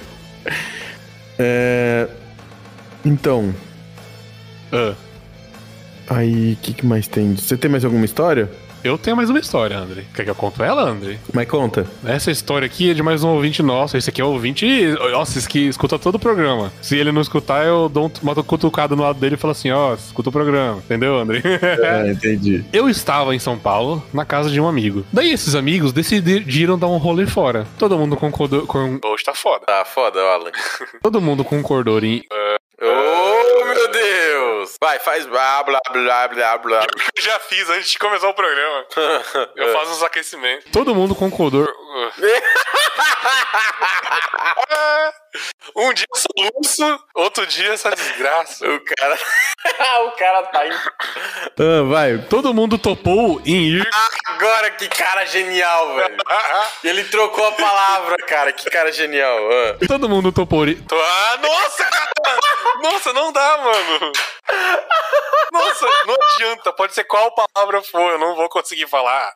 [1.38, 2.09] É,
[3.05, 3.55] Então,
[4.73, 4.95] Ah.
[6.09, 7.35] Aí, o que, que mais tem?
[7.35, 8.51] Você tem mais alguma história?
[8.87, 10.05] Eu tenho mais uma história, André.
[10.14, 11.19] Quer que eu conto ela, André?
[11.33, 11.85] Mas conta.
[12.05, 13.97] Essa história aqui é de mais um ouvinte nosso.
[13.97, 14.64] Esse aqui é o ouvinte,
[15.11, 16.73] nossa, esse que escuta todo o programa.
[16.81, 19.95] Se ele não escutar, eu dou uma cutucada no lado dele e falo assim, ó,
[19.95, 20.79] escuta o programa.
[20.79, 21.42] Entendeu, André?
[21.87, 22.64] É, entendi.
[22.73, 25.05] Eu estava em São Paulo, na casa de um amigo.
[25.12, 27.66] Daí esses amigos decidiram dar um rolê fora.
[27.79, 29.01] Todo mundo concordou com...
[29.05, 29.64] Hoje tá foda.
[29.66, 30.51] Tá foda, Alan.
[31.03, 32.23] Todo mundo concordou em...
[32.33, 32.65] oh, Deus!
[34.81, 36.87] Vai, faz blá, blá, blá, blá, blá.
[37.19, 38.87] Já fiz antes de começar o programa.
[39.57, 40.71] Eu faço os aquecimentos.
[40.71, 41.67] Todo mundo concordou.
[45.77, 48.67] um dia soluço, outro dia essa desgraça.
[48.67, 49.19] O cara...
[50.07, 50.77] o cara tá indo...
[51.59, 52.19] Ah, vai.
[52.29, 53.89] Todo mundo topou em ir.
[54.27, 56.17] Agora, que cara genial, velho.
[56.85, 58.53] Ele trocou a palavra, cara.
[58.53, 59.37] Que cara genial.
[59.51, 59.87] Ah.
[59.87, 60.67] Todo mundo topou.
[60.67, 62.07] ir- Ah, nossa, cara!
[62.83, 64.13] Nossa, não dá, mano.
[65.53, 66.73] Nossa, não adianta.
[66.73, 69.33] Pode ser qual palavra for, eu não vou conseguir falar.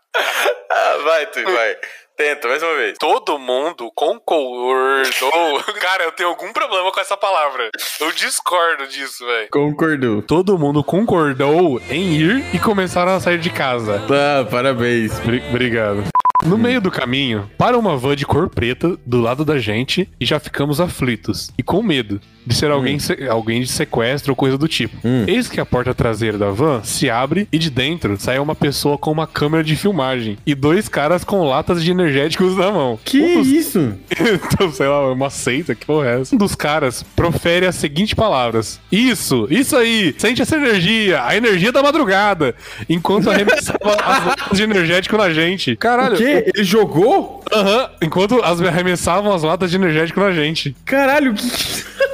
[0.70, 1.76] Ah, vai, tu, vai.
[2.20, 2.96] Tenta, mais uma vez.
[3.00, 5.62] Todo mundo concordou.
[5.80, 7.70] Cara, eu tenho algum problema com essa palavra.
[7.98, 9.48] Eu discordo disso, velho.
[9.50, 10.20] Concordou.
[10.20, 14.00] Todo mundo concordou em ir e começaram a sair de casa.
[14.06, 15.18] Tá, parabéns.
[15.20, 16.04] Bri- Obrigado.
[16.44, 20.24] No meio do caminho, para uma van de cor preta do lado da gente e
[20.26, 24.58] já ficamos aflitos e com medo de ser alguém, se- alguém de sequestro ou coisa
[24.58, 24.96] do tipo.
[25.04, 25.24] Hum.
[25.26, 28.98] Eis que a porta traseira da van se abre e de dentro sai uma pessoa
[28.98, 32.98] com uma câmera de filmagem e dois caras com latas de energéticos na mão.
[33.04, 33.94] Que Um dos- isso?
[34.54, 36.34] então, sei lá, uma seita, que porra é essa?
[36.34, 41.70] Um dos caras profere as seguintes palavras: Isso, isso aí, sente essa energia, a energia
[41.72, 42.54] da madrugada,
[42.88, 45.76] enquanto arremessava as latas de energético na gente.
[45.76, 46.14] Caralho.
[46.14, 46.50] O quê?
[46.54, 47.42] Ele jogou?
[47.52, 50.74] Aham, enquanto as arremessavam as latas de energético na gente.
[50.84, 51.44] Caralho, que...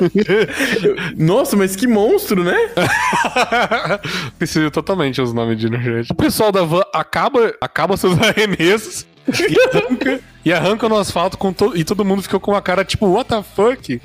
[1.16, 2.56] Nossa, mas que monstro, né?
[4.38, 6.14] Preciso totalmente os nomes de energético.
[6.14, 9.06] O pessoal da van acaba, acaba seus arremessos.
[9.28, 12.84] E arranca, e arranca no asfalto com to- e todo mundo ficou com uma cara
[12.84, 14.00] tipo, what the fuck?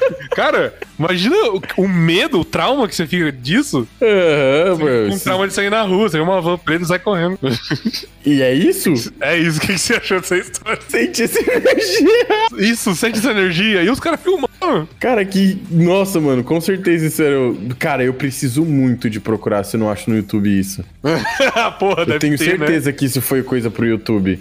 [0.34, 3.86] Cara, imagina o, o medo, o trauma que você fica disso.
[4.00, 5.20] Aham, Um bro.
[5.20, 7.38] trauma de sair na rua, você vê uma van preta e sai correndo.
[8.26, 8.92] E é isso?
[9.22, 10.78] É isso, o que você achou dessa história?
[10.86, 12.26] Sente essa energia.
[12.58, 13.82] Isso, sente essa energia.
[13.82, 14.86] E os caras filmando.
[15.00, 15.56] Cara, que.
[15.70, 17.36] Nossa, mano, com certeza isso era.
[17.78, 20.84] Cara, eu preciso muito de procurar se eu não acho no YouTube isso.
[21.80, 22.66] Porra, Eu deve tenho ter, né?
[22.66, 24.38] certeza que isso foi coisa pro YouTube.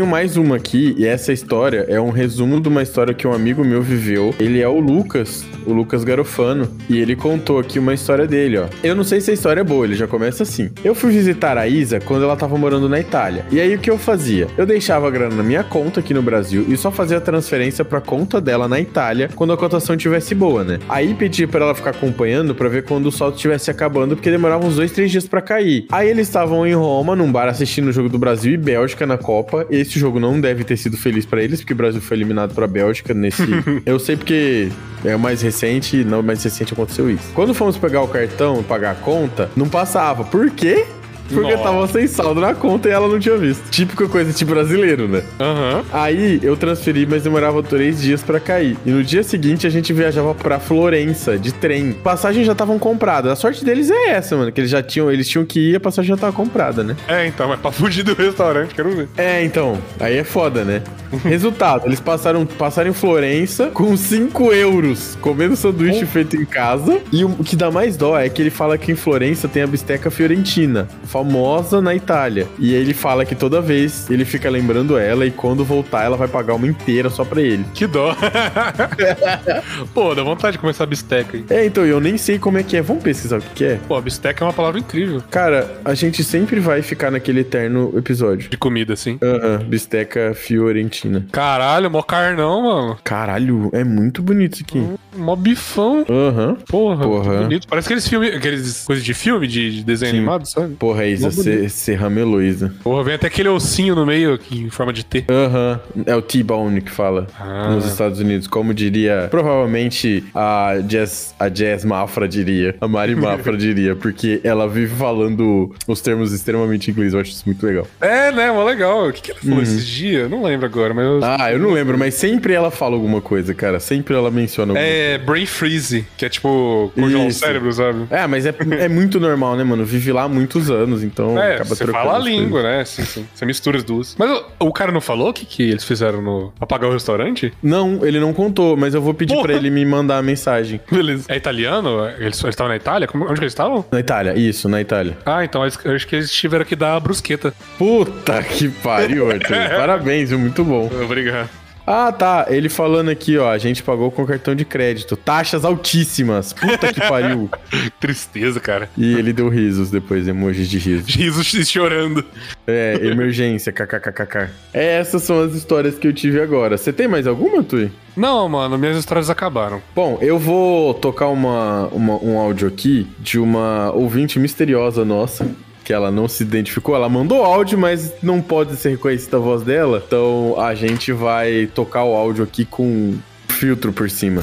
[0.00, 3.34] Tenho mais uma aqui, e essa história é um resumo de uma história que um
[3.34, 4.34] amigo meu viveu.
[4.40, 8.66] Ele é o Lucas, o Lucas Garofano, e ele contou aqui uma história dele, ó.
[8.82, 10.70] Eu não sei se a história é boa, ele já começa assim.
[10.84, 13.44] Eu fui visitar a Isa quando ela tava morando na Itália.
[13.50, 14.48] E aí o que eu fazia?
[14.56, 17.84] Eu deixava a grana na minha conta aqui no Brasil e só fazia a transferência
[17.84, 20.78] pra conta dela na Itália quando a cotação tivesse boa, né?
[20.88, 24.66] Aí pedi pra ela ficar acompanhando pra ver quando o saldo estivesse acabando, porque demorava
[24.66, 25.86] uns dois, três dias pra cair.
[25.90, 29.18] Aí eles estavam em Roma, num bar assistindo o jogo do Brasil e Bélgica na
[29.18, 29.66] Copa.
[29.70, 32.66] Esse jogo não deve ter sido feliz pra eles, porque o Brasil foi eliminado pra
[32.66, 33.42] Bélgica nesse.
[33.84, 34.68] Eu sei porque
[35.04, 35.59] é o mais recente,
[36.00, 37.32] e não mais recente aconteceu isso.
[37.34, 40.24] Quando fomos pegar o cartão pagar a conta, não passava.
[40.24, 40.86] Por quê?
[41.32, 41.64] Porque Nossa.
[41.64, 43.62] tava sem saldo na conta e ela não tinha visto.
[43.70, 45.22] Típica coisa de brasileiro, né?
[45.38, 45.82] Aham.
[45.92, 48.76] Aí eu transferi, mas demorava três dias pra cair.
[48.84, 51.92] E no dia seguinte a gente viajava pra Florença de trem.
[51.92, 53.32] Passagens já estavam compradas.
[53.32, 55.80] A sorte deles é essa, mano, que eles já tinham, eles tinham que ir, a
[55.80, 56.96] passagem já tava comprada, né?
[57.08, 59.08] É, então, mas pra fugir do restaurante, quero ver.
[59.16, 60.82] É, então, aí é foda, né?
[61.24, 67.00] Resultado, eles passaram, passaram em Florença com 5 euros, comendo sanduíche feito em casa.
[67.12, 69.66] E o que dá mais dó é que ele fala que em Florença tem a
[69.66, 70.88] bisteca fiorentina,
[71.20, 72.48] famosa na Itália.
[72.58, 76.26] E ele fala que toda vez ele fica lembrando ela e quando voltar ela vai
[76.28, 77.64] pagar uma inteira só pra ele.
[77.74, 78.16] Que dó.
[79.92, 81.44] Pô, dá vontade de começar a bisteca aí.
[81.50, 82.82] É, então, eu nem sei como é que é.
[82.82, 83.78] Vamos pesquisar o que, que é?
[83.86, 85.22] Pô, bisteca é uma palavra incrível.
[85.30, 88.48] Cara, a gente sempre vai ficar naquele eterno episódio.
[88.48, 89.18] De comida, assim.
[89.22, 91.26] Aham, bisteca fiorentina.
[91.30, 92.98] Caralho, mó carnão, mano.
[93.04, 94.82] Caralho, é muito bonito isso aqui.
[95.16, 96.04] Mó bifão.
[96.08, 96.56] Aham.
[96.68, 97.36] Porra, Porra.
[97.36, 97.68] que bonito.
[97.68, 100.16] Parece aqueles filmes, aqueles coisas de filme, de, de desenho Sim.
[100.18, 100.74] animado, sabe?
[100.76, 102.72] Porra, Isa, Você ramelou, Isa.
[102.82, 105.24] Porra, vem até aquele ossinho no meio aqui, em forma de T.
[105.30, 107.70] Aham, é o T-Bone que fala Ah.
[107.74, 113.56] nos Estados Unidos, como diria, provavelmente a Jazz, a Jazz Mafra diria, a Mari Mafra
[113.58, 117.86] diria, porque ela vive falando os termos extremamente inglês, eu acho isso muito legal.
[118.00, 118.50] É, né?
[118.50, 119.08] Mó legal.
[119.08, 120.30] O que, que ela falou esses dias?
[120.30, 121.04] Não lembro agora, mas.
[121.04, 124.72] eu- Ah, eu não lembro, mas sempre ela fala alguma coisa, cara, sempre ela menciona
[124.72, 128.04] alguma É brain freeze, que é tipo congelar o cérebro, sabe?
[128.10, 129.84] É, mas é, é muito normal, né, mano?
[129.84, 130.89] Vive lá há muitos anos.
[130.90, 132.84] Anos, então É, você fala a língua, né?
[132.84, 133.26] Sim, sim.
[133.34, 134.14] Você mistura as duas.
[134.18, 136.52] Mas o, o cara não falou o que, que eles fizeram no.
[136.60, 137.52] Apagar o restaurante?
[137.62, 139.46] Não, ele não contou, mas eu vou pedir Porra.
[139.48, 140.80] pra ele me mandar a mensagem.
[140.90, 141.24] Beleza.
[141.28, 142.06] É italiano?
[142.18, 143.06] Eles estavam na Itália?
[143.06, 143.84] Como- onde que eles estavam?
[143.90, 145.16] Na Itália, isso, na Itália.
[145.24, 147.54] Ah, então eles- eu acho que eles tiveram que dar a brusqueta.
[147.78, 149.56] Puta que pariu, Arthur.
[149.76, 150.38] Parabéns, viu?
[150.38, 150.90] Muito bom.
[151.04, 151.48] Obrigado.
[151.92, 152.46] Ah, tá.
[152.48, 153.50] Ele falando aqui, ó.
[153.50, 155.16] A gente pagou com cartão de crédito.
[155.16, 156.52] Taxas altíssimas.
[156.52, 157.50] Puta que pariu.
[157.98, 158.88] Tristeza, cara.
[158.96, 161.04] E ele deu risos depois, emojis de riso.
[161.10, 162.24] Jesus chorando.
[162.66, 164.50] É, emergência, kkkk.
[164.72, 166.76] É, essas são as histórias que eu tive agora.
[166.78, 167.90] Você tem mais alguma, Tui?
[168.16, 169.82] Não, mano, minhas histórias acabaram.
[169.94, 175.46] Bom, eu vou tocar uma, uma- um áudio aqui de uma ouvinte misteriosa nossa.
[175.90, 179.64] Que ela não se identificou, ela mandou áudio, mas não pode ser reconhecida a voz
[179.64, 180.00] dela.
[180.06, 184.40] Então a gente vai tocar o áudio aqui com filtro por cima.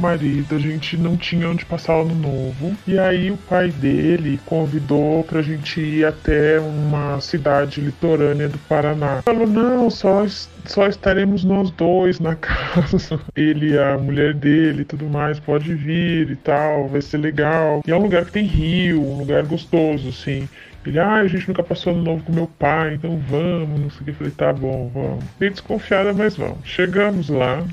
[0.00, 2.76] Marido, a gente não tinha onde passar o ano novo.
[2.86, 9.22] E aí o pai dele convidou pra gente ir até uma cidade litorânea do Paraná.
[9.22, 10.26] Falou, não, só,
[10.64, 13.20] só estaremos nós dois na casa.
[13.34, 17.82] Ele a mulher dele e tudo mais, pode vir e tal, vai ser legal.
[17.86, 20.48] E é um lugar que tem rio, um lugar gostoso, assim.
[20.84, 24.00] Ele, ah, a gente nunca passou ano novo com meu pai, então vamos, não sei
[24.00, 24.10] o que.
[24.10, 25.24] Eu falei, tá bom, vamos.
[25.38, 26.58] Meio desconfiada, mas vamos.
[26.64, 27.64] Chegamos lá,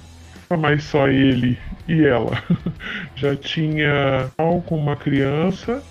[0.58, 1.58] mas só ele
[1.90, 2.42] e ela.
[3.16, 4.30] Já tinha
[4.66, 5.82] com uma criança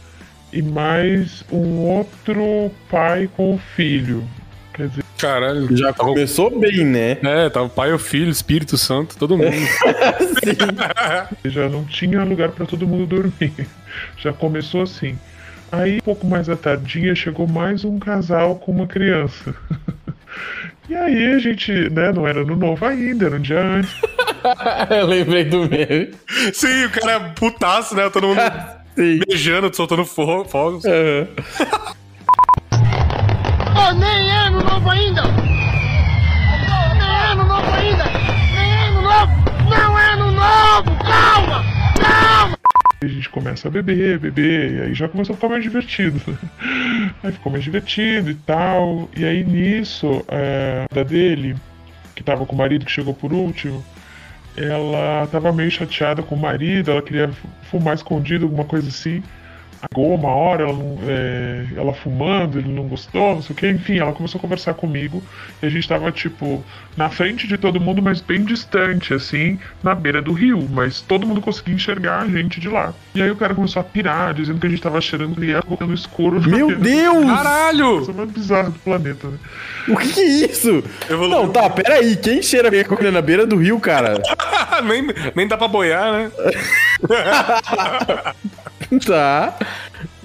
[0.53, 4.25] e mais um outro pai com o filho.
[4.73, 5.77] Quer dizer, Caralho.
[5.77, 7.19] Já tava- começou bem, né?
[7.23, 9.51] É, tava o pai, o filho, o Espírito Santo, todo mundo.
[11.45, 13.53] já não tinha lugar para todo mundo dormir.
[14.19, 15.19] Já começou assim.
[15.73, 19.55] Aí, um pouco mais à tardinha, chegou mais um casal com uma criança.
[20.89, 23.95] E aí a gente, né, não era no novo ainda, era um dia antes.
[24.91, 26.15] Eu lembrei do meme.
[26.53, 28.09] Sim, o cara é putaço, né?
[28.09, 28.41] Todo mundo
[28.97, 29.21] Sim.
[29.29, 30.85] beijando, soltando fo- fogos.
[33.77, 35.23] Oh, nem é ano novo ainda!
[35.23, 38.05] Nem é ano novo ainda!
[38.05, 39.33] Nem é ano novo!
[39.71, 40.99] Não é ano novo!
[41.05, 41.65] Calma!
[42.01, 42.58] Calma!
[43.01, 46.21] A gente começa a beber, beber, e aí já começou a ficar mais divertido.
[47.23, 49.09] Aí ficou mais divertido e tal.
[49.17, 51.55] E aí nisso, é, a da dele,
[52.17, 53.85] que tava com o marido que chegou por último,
[54.57, 59.23] ela tava meio chateada com o marido, ela queria fu- fumar escondido, alguma coisa assim.
[59.81, 63.69] Agou uma hora, ela, não- é, ela fumando, ele não gostou, não sei o que,
[63.69, 65.23] enfim, ela começou a conversar comigo
[65.63, 66.65] e a gente tava, tipo,
[66.97, 71.27] na frente de todo mundo, mas bem distante, assim, na beira do rio, mas todo
[71.27, 72.93] mundo conseguia enxergar a gente de lá.
[73.15, 75.95] E aí o cara começou a pirar, dizendo que a gente tava cheirando criança no
[75.95, 76.41] escuro.
[76.41, 77.25] Meu Deus!
[77.27, 77.97] Caralho!
[77.97, 79.39] Coisa mais bizarra do planeta, né?
[79.89, 80.83] O que que é isso?
[81.09, 82.17] Evolu- Não, tá, peraí.
[82.17, 84.21] Quem cheira bem a na beira do rio, cara?
[84.85, 86.31] nem, nem dá pra boiar, né?
[89.05, 89.57] tá.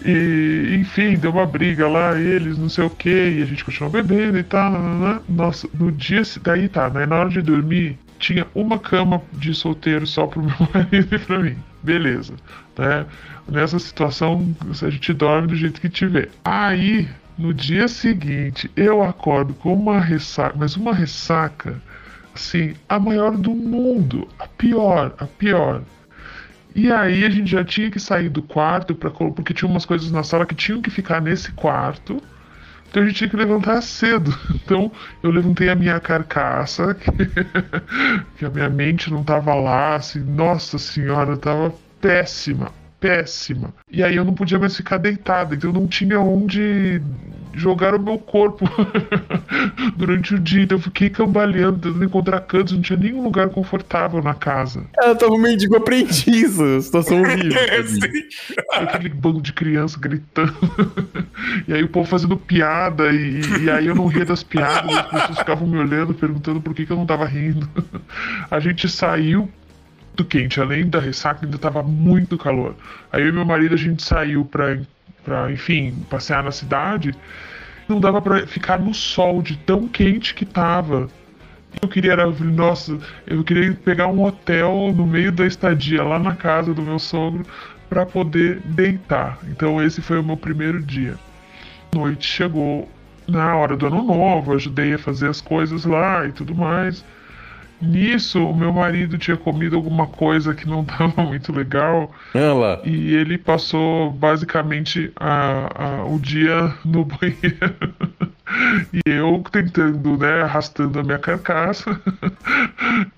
[0.06, 3.92] E, enfim, deu uma briga lá, eles, não sei o que, e a gente continuou
[3.92, 4.72] bebendo e tal.
[4.72, 5.22] nananã.
[5.28, 6.22] Nossa, no dia.
[6.42, 7.06] Daí tá, né?
[7.06, 11.40] Na hora de dormir, tinha uma cama de solteiro só pro meu marido e pra
[11.40, 11.56] mim.
[11.82, 12.34] Beleza,
[12.78, 13.06] né?
[13.48, 16.30] Nessa situação, a gente dorme do jeito que tiver.
[16.46, 21.82] Aí, no dia seguinte, eu acordo com uma ressaca, mas uma ressaca,
[22.34, 25.82] assim, a maior do mundo, a pior, a pior.
[26.76, 30.12] E aí a gente já tinha que sair do quarto colo- porque tinha umas coisas
[30.12, 32.18] na sala que tinham que ficar nesse quarto.
[32.90, 34.32] Então a gente tinha que levantar cedo.
[34.56, 37.12] Então eu levantei a minha carcaça, que,
[38.38, 43.74] que a minha mente não tava lá, assim, nossa senhora, eu tava péssima, péssima.
[43.92, 47.02] E aí eu não podia mais ficar deitada, então eu não tinha onde
[47.54, 48.66] jogar o meu corpo
[49.98, 50.64] durante o dia.
[50.64, 54.86] Então eu fiquei cambaleando, tentando encontrar cantos, não tinha nenhum lugar confortável na casa.
[54.98, 56.54] Ela tava um mendigo aprendiz.
[56.82, 57.60] Situação horrível.
[57.60, 60.56] É, aquele bando de criança gritando.
[61.68, 65.08] e aí o povo fazendo piada, e, e aí eu não ria das piadas, as
[65.08, 67.68] pessoas ficavam me olhando, perguntando por que, que eu não tava rindo.
[68.50, 69.50] A gente saiu
[70.16, 72.76] do quente, além da ressaca, ainda tava muito calor.
[73.12, 74.80] Aí eu e meu marido a gente saiu pra,
[75.24, 77.16] pra enfim, passear na cidade.
[77.88, 81.10] Não dava pra ficar no sol de tão quente que tava.
[81.82, 86.36] Eu queria, era, nossa, eu queria pegar um hotel no meio da estadia lá na
[86.36, 87.46] casa do meu sogro
[87.90, 89.40] para poder deitar.
[89.50, 91.16] Então esse foi o meu primeiro dia.
[91.94, 92.90] Noite chegou
[93.28, 97.04] na hora do ano novo, ajudei a fazer as coisas lá e tudo mais.
[97.84, 102.82] Nisso, o meu marido tinha comido alguma coisa que não estava muito legal Olha lá.
[102.86, 105.70] e ele passou basicamente a-
[106.02, 107.94] a- o dia no banheiro.
[108.94, 112.00] E eu tentando, né, arrastando a minha carcaça.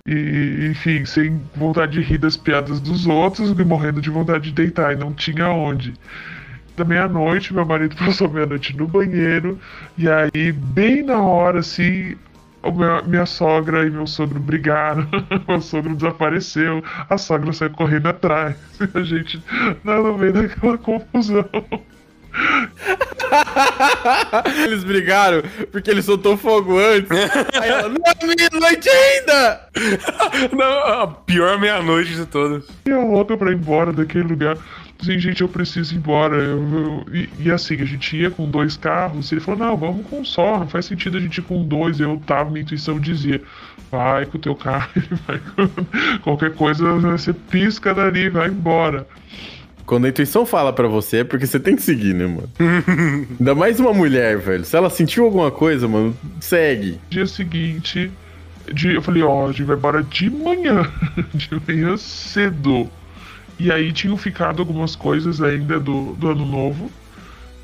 [0.06, 4.52] E, enfim, sem vontade de rir das piadas dos outros e morrendo de vontade de
[4.52, 4.92] deitar.
[4.92, 5.92] E não tinha onde.
[6.76, 9.58] da meia-noite, meu marido passou meia-noite no banheiro,
[9.98, 12.14] e aí, bem na hora, assim,
[13.06, 15.06] minha sogra e meu sogro brigaram,
[15.48, 18.56] meu sogro desapareceu, a sogra saiu correndo atrás,
[18.94, 19.42] a gente
[19.84, 21.48] no meio daquela confusão.
[24.64, 27.10] Eles brigaram porque ele soltou fogo antes.
[27.60, 29.60] Aí ela, não é meia-noite ainda!
[30.56, 32.64] Não, a pior meia-noite de todas.
[32.86, 34.56] E eu louca pra ir embora daquele lugar.
[35.00, 36.36] Assim, gente, eu preciso ir embora.
[36.36, 39.30] Eu- eu- e, e assim, a gente ia com dois carros.
[39.30, 40.58] Ele falou: não, vamos com um só.
[40.58, 42.00] Não faz sentido a gente ir com dois.
[42.00, 43.42] Eu tava, minha intuição dizia:
[43.90, 44.88] vai com o teu carro,
[45.28, 49.06] vai com- qualquer coisa, você pisca dali, vai embora.
[49.86, 52.50] Quando a intuição fala pra você, é porque você tem que seguir, né, mano?
[53.38, 54.64] Ainda mais uma mulher, velho.
[54.64, 56.98] Se ela sentiu alguma coisa, mano, segue.
[57.08, 58.10] Dia seguinte,
[58.72, 60.90] de- eu falei: ó, a gente vai embora de manhã,
[61.32, 62.90] de manhã cedo.
[63.58, 66.90] E aí tinham ficado algumas coisas ainda do, do ano novo.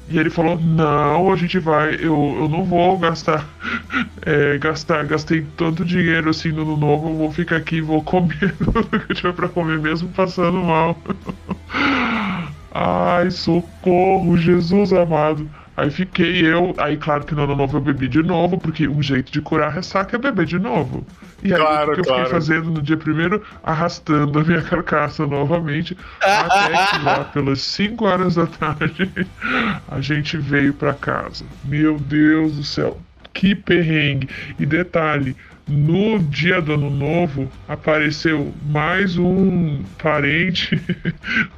[0.06, 3.56] E ele falou, não, a gente vai, eu, eu não vou gastar,
[4.26, 8.56] é, gastar, gastei tanto dinheiro assim no ano novo, eu vou ficar aqui, vou comer
[8.58, 11.00] tudo que eu tiver pra comer mesmo passando mal.
[12.70, 15.50] Ai, socorro, Jesus amado.
[15.82, 19.02] Aí fiquei eu, aí claro que no ano novo eu bebi de novo, porque um
[19.02, 21.04] jeito de curar a ressaca é beber de novo.
[21.42, 22.24] E aí Claro, o que eu claro.
[22.24, 28.04] fiquei fazendo no dia primeiro, arrastando a minha carcaça novamente, até que lá pelas 5
[28.04, 29.10] horas da tarde
[29.90, 31.44] a gente veio pra casa.
[31.64, 33.00] Meu Deus do céu,
[33.34, 34.28] que perrengue.
[34.60, 40.80] E detalhe, no dia do ano novo apareceu mais um parente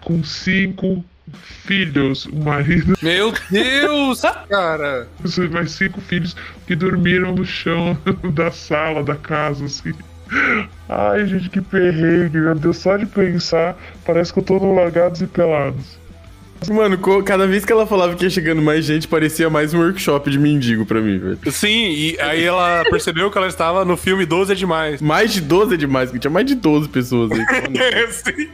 [0.00, 5.08] com cinco filhos, um marido Meu Deus, cara.
[5.50, 7.96] mais cinco filhos que dormiram no chão
[8.32, 9.92] da sala da casa, assim.
[10.88, 15.20] Ai, gente, que perrengue, meu Deus, só de pensar, parece que eu tô no Largados
[15.20, 16.04] e Pelados.
[16.72, 20.30] Mano, cada vez que ela falava que ia chegando mais gente, parecia mais um workshop
[20.30, 21.38] de mendigo pra mim, velho.
[21.50, 25.02] Sim, e aí ela percebeu que ela estava no filme 12 é demais.
[25.02, 27.44] Mais de 12 é demais, porque tinha mais de 12 pessoas aí.
[27.74, 28.48] É, sim.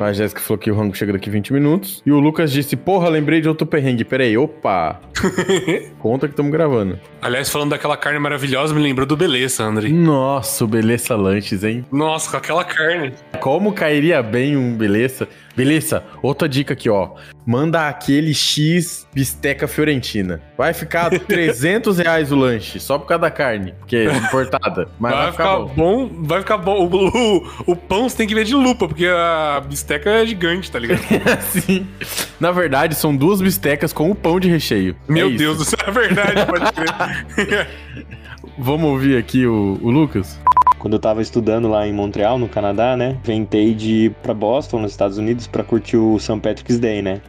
[0.00, 2.02] A Jéssica falou que o rango chega daqui 20 minutos.
[2.06, 4.04] E o Lucas disse: Porra, lembrei de outro perrengue.
[4.04, 5.00] Peraí, opa.
[5.98, 6.98] Conta que estamos gravando.
[7.20, 9.88] Aliás, falando daquela carne maravilhosa, me lembrou do Beleza, André.
[9.88, 11.84] Nossa, o Beleza Lanches, hein?
[11.90, 13.12] Nossa, com aquela carne.
[13.40, 15.28] Como cairia bem um Beleza?
[15.56, 17.10] Beleza, outra dica aqui, ó.
[17.44, 20.40] Manda aquele X bisteca fiorentina.
[20.56, 24.88] Vai ficar 300 reais o lanche, só por causa da carne, porque é importada.
[25.00, 26.08] Mas Vai, ficar, bom.
[26.22, 26.86] vai ficar bom.
[26.86, 30.70] O, o, o pão você tem que ver de lupa, porque a bisteca é gigante,
[30.70, 31.00] tá ligado?
[31.50, 31.88] Sim.
[32.38, 34.94] Na verdade, são duas bistecas com o pão de recheio.
[35.08, 35.38] Meu É isso.
[35.38, 37.68] Deus do céu, é verdade, pode crer.
[38.58, 40.38] Vamos ouvir aqui o, o Lucas?
[40.78, 43.16] Quando eu tava estudando lá em Montreal, no Canadá, né?
[43.24, 46.38] Inventei de ir pra Boston, nos Estados Unidos, pra curtir o St.
[46.40, 47.20] Patrick's Day, né?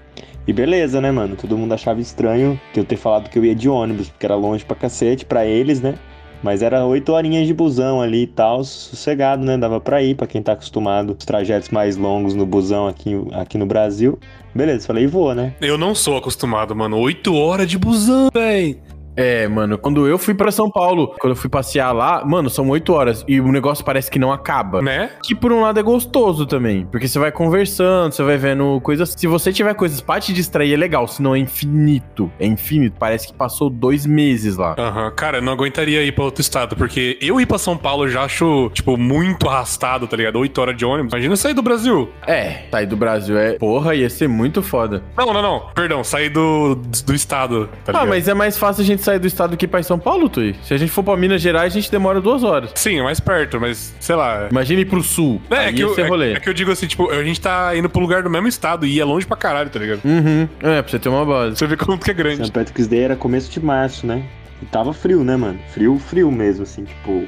[0.48, 1.36] E beleza, né, mano?
[1.36, 4.36] Todo mundo achava estranho que eu ter falado que eu ia de ônibus, porque era
[4.36, 5.96] longe pra cacete pra eles, né?
[6.42, 9.58] Mas era oito horinhas de busão ali e tal, sossegado, né?
[9.58, 13.58] Dava pra ir, pra quem tá acostumado os trajetos mais longos no busão aqui, aqui
[13.58, 14.18] no Brasil.
[14.54, 15.54] Beleza, falei, vou, né?
[15.62, 16.98] Eu não sou acostumado, mano.
[16.98, 18.80] Oito horas de busão, véi.
[19.20, 22.68] É, mano, quando eu fui pra São Paulo, quando eu fui passear lá, mano, são
[22.70, 24.82] oito horas e o negócio parece que não acaba.
[24.82, 25.12] Né?
[25.24, 29.14] Que por um lado é gostoso também, porque você vai conversando, você vai vendo coisas.
[29.18, 32.32] Se você tiver coisas pra te distrair, é legal, senão é infinito.
[32.40, 34.76] É infinito, parece que passou dois meses lá.
[34.78, 38.08] Aham, Cara, eu não aguentaria ir pra outro estado, porque eu ir pra São Paulo
[38.08, 40.38] já acho, tipo, muito arrastado, tá ligado?
[40.40, 41.12] Oito horas de ônibus.
[41.12, 42.10] Imagina sair do Brasil.
[42.26, 43.54] É, sair do Brasil é.
[43.58, 45.04] Porra, ia ser muito foda.
[45.18, 45.68] Não, não, não.
[45.74, 48.08] Perdão, sair do, do estado, tá Ah, ligado?
[48.10, 50.30] mas é mais fácil a gente sair do estado do que ir pra São Paulo,
[50.30, 50.56] Tui.
[50.62, 52.72] Se a gente for pra Minas Gerais, a gente demora duas horas.
[52.76, 54.48] Sim, é mais perto, mas sei lá.
[54.52, 55.42] Imagina ir pro sul.
[55.50, 56.34] É, é que, eu, rolê.
[56.34, 58.48] é, é que eu digo assim, tipo, a gente tá indo pro lugar do mesmo
[58.48, 60.02] estado e é longe pra caralho, tá ligado?
[60.04, 60.48] Uhum.
[60.62, 61.58] É, pra você ter uma base.
[61.58, 62.44] Você vê quanto que é grande.
[62.44, 62.52] St.
[62.52, 64.24] Patrick's Day era começo de março, né?
[64.62, 65.60] E tava frio, né, mano?
[65.72, 67.26] Frio, frio mesmo, assim, tipo.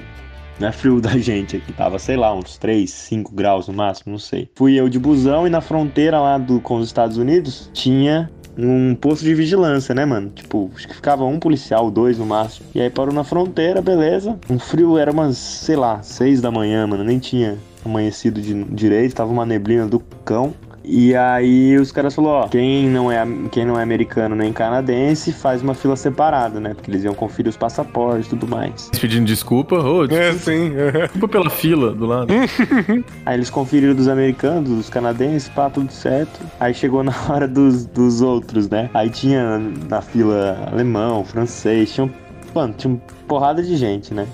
[0.60, 4.12] Não é frio da gente aqui, tava, sei lá, uns 3, 5 graus no máximo,
[4.12, 4.50] não sei.
[4.56, 8.96] Fui eu de busão e na fronteira lá do, com os Estados Unidos tinha um
[8.96, 10.30] posto de vigilância, né, mano?
[10.30, 12.68] Tipo, acho que ficava um policial, dois no máximo.
[12.74, 14.38] E aí parou na fronteira, beleza.
[14.50, 19.16] Um frio era umas, sei lá, 6 da manhã, mano, nem tinha amanhecido de direito,
[19.16, 20.54] tava uma neblina do cão.
[20.84, 25.32] E aí os caras falaram, ó, quem não, é, quem não é americano nem canadense
[25.32, 26.74] faz uma fila separada, né?
[26.74, 28.90] Porque eles iam conferir os passaportes e tudo mais.
[29.00, 29.76] Pedindo desculpa.
[29.76, 30.72] Ô, É, sim.
[31.04, 32.34] desculpa pela fila do lado.
[33.26, 36.40] Aí eles conferiram dos americanos, dos canadenses, pá, tudo certo.
[36.60, 38.90] Aí chegou na hora dos, dos outros, né?
[38.94, 42.10] Aí tinha na fila alemão, francês, tinham
[42.54, 44.28] Mano, tinha uma porrada de gente, né?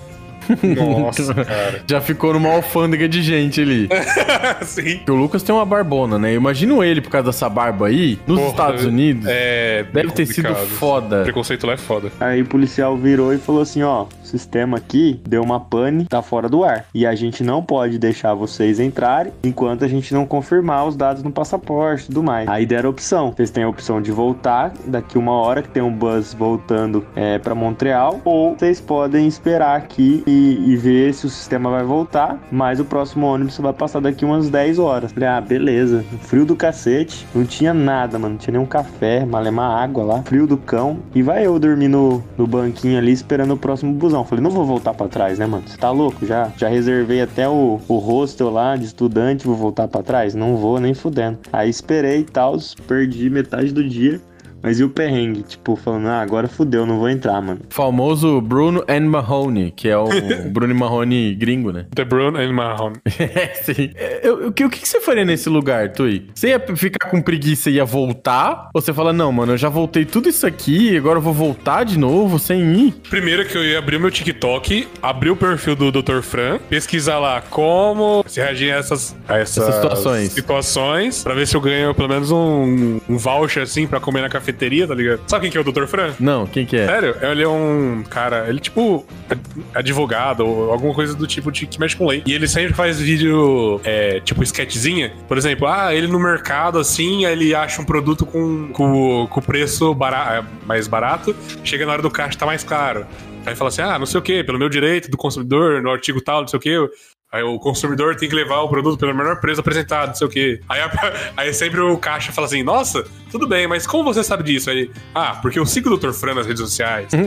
[0.76, 1.82] Nossa, cara.
[1.86, 3.88] Já ficou numa alfândega de gente ali.
[4.62, 4.96] Sim.
[4.98, 6.34] Porque o Lucas tem uma barbona, né?
[6.34, 9.26] Imagino ele por causa dessa barba aí, nos Porra, Estados Unidos.
[9.28, 9.84] É.
[9.92, 11.22] Deve ter sido foda.
[11.22, 12.10] Preconceito lá é foda.
[12.20, 16.22] Aí o policial virou e falou assim, ó, o sistema aqui deu uma pane, tá
[16.22, 16.86] fora do ar.
[16.94, 21.22] E a gente não pode deixar vocês entrarem enquanto a gente não confirmar os dados
[21.22, 22.48] no passaporte e tudo mais.
[22.48, 23.32] Aí deram opção.
[23.32, 27.38] Vocês têm a opção de voltar daqui uma hora, que tem um bus voltando é,
[27.38, 32.38] para Montreal, ou vocês podem esperar aqui e, e ver se o sistema vai voltar,
[32.50, 35.12] mas o próximo ônibus vai passar daqui umas 10 horas.
[35.12, 36.04] Falei, ah, beleza.
[36.22, 38.34] Frio do cacete, não tinha nada, mano.
[38.34, 40.22] Não tinha nenhum café, malemar água lá.
[40.22, 40.98] Frio do cão.
[41.14, 44.17] E vai eu dormir no, no banquinho ali esperando o próximo busão.
[44.24, 45.64] Falei, não vou voltar pra trás, né, mano?
[45.66, 46.24] Você tá louco?
[46.26, 50.34] Já, já reservei até o, o hostel lá de estudante, vou voltar pra trás?
[50.34, 51.38] Não vou nem fudendo.
[51.52, 52.56] Aí esperei e tal,
[52.86, 54.20] perdi metade do dia.
[54.62, 55.42] Mas e o perrengue?
[55.42, 57.60] Tipo, falando, ah, agora fudeu, não vou entrar, mano.
[57.70, 60.06] Famoso Bruno and Mahoney, que é o
[60.50, 61.86] Bruno e Mahoney gringo, né?
[61.94, 62.92] The Brown and Mahon.
[63.18, 63.90] É, sim.
[64.22, 66.28] Eu- eu- o que, o que você faria nesse lugar, Tui?
[66.34, 68.68] Você ia ficar com preguiça e ia voltar?
[68.74, 71.84] Ou você fala, não, mano, eu já voltei tudo isso aqui, agora eu vou voltar
[71.84, 72.94] de novo sem ir?
[73.10, 76.20] Primeiro que eu ia abrir o meu TikTok, abrir o perfil do Dr.
[76.22, 80.32] Fran, pesquisar lá como se reagir a essas, a essas, Essas situações.
[80.32, 84.28] situações, pra ver se eu ganho pelo menos um, um voucher assim pra comer na
[84.48, 85.20] cafeteria, tá ligado?
[85.26, 85.86] Sabe quem que é o Dr.
[85.86, 86.14] Fran?
[86.18, 86.86] Não, quem que é?
[86.86, 89.40] Sério, ele é um cara, ele tipo ad-
[89.74, 92.22] advogado ou alguma coisa do tipo de, que mexe com lei.
[92.26, 95.12] E ele sempre faz vídeo, é, tipo sketchzinha.
[95.26, 99.40] Por exemplo, ah, ele no mercado assim, aí ele acha um produto com, com, com
[99.40, 103.06] o preço bara- mais barato, chega na hora do caixa tá mais caro.
[103.44, 106.20] Aí fala assim, ah, não sei o que, pelo meu direito do consumidor, no artigo
[106.20, 106.88] tal, não sei o que.
[107.30, 110.30] Aí o consumidor tem que levar o produto pelo menor preço apresentado, não sei o
[110.30, 110.60] quê.
[110.68, 110.90] Aí, a-
[111.36, 114.70] aí sempre o caixa fala assim, nossa, tudo bem, mas como você sabe disso?
[114.70, 116.12] Aí, ah, porque eu sigo o Dr.
[116.12, 117.08] Fran nas redes sociais.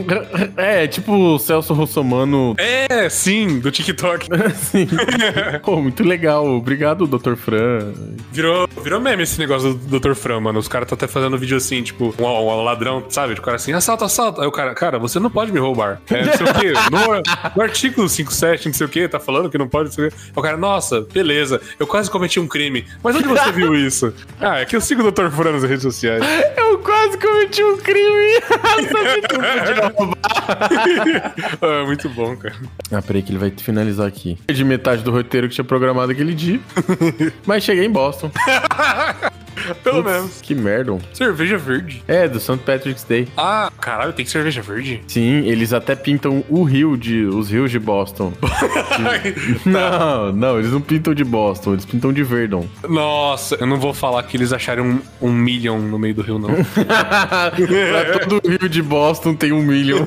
[0.56, 2.54] É, tipo o Celso Russomano.
[2.58, 4.28] É, sim, do TikTok.
[4.54, 4.86] Sim.
[5.62, 6.46] Pô, muito legal.
[6.46, 7.34] Obrigado, Dr.
[7.34, 7.92] Fran.
[8.30, 10.14] Virou, virou meme esse negócio do Dr.
[10.14, 10.58] Fran, mano.
[10.58, 13.34] Os caras estão até fazendo vídeo assim, tipo, um, um ladrão, sabe?
[13.34, 14.42] O cara assim, assalta, assalta.
[14.42, 16.00] Aí o cara, cara, você não pode me roubar.
[16.10, 16.72] É, não sei o quê.
[16.90, 20.06] No, no artigo 57, não sei o quê, tá falando que não pode, não sei
[20.06, 20.16] o quê.
[20.18, 22.84] Aí O cara, nossa, beleza, eu quase cometi um crime.
[23.02, 24.12] Mas onde você viu isso?
[24.40, 25.28] Ah, é que eu sigo o Dr.
[25.30, 25.91] Fran nas redes sociais.
[26.56, 28.32] Eu quase cometi um crime.
[31.60, 32.54] Ah, muito bom, cara.
[32.90, 34.38] Ah, peraí que ele vai finalizar aqui.
[34.46, 36.60] De metade do roteiro que tinha programado aquele dia.
[37.46, 38.30] Mas cheguei em Boston.
[39.82, 40.40] Pelo Putz, menos.
[40.40, 40.98] Que merda.
[41.12, 42.02] Cerveja verde.
[42.06, 42.58] É, do St.
[42.58, 43.28] Patrick's Day.
[43.36, 45.02] Ah, caralho, tem cerveja verde?
[45.06, 47.24] Sim, eles até pintam o rio de.
[47.24, 48.32] os rios de Boston.
[49.64, 52.66] não, não, eles não pintam de Boston, eles pintam de Verdon.
[52.88, 56.38] Nossa, eu não vou falar que eles acharam um, um million no meio do rio,
[56.38, 56.50] não.
[56.84, 60.04] pra todo rio de Boston tem um milhão.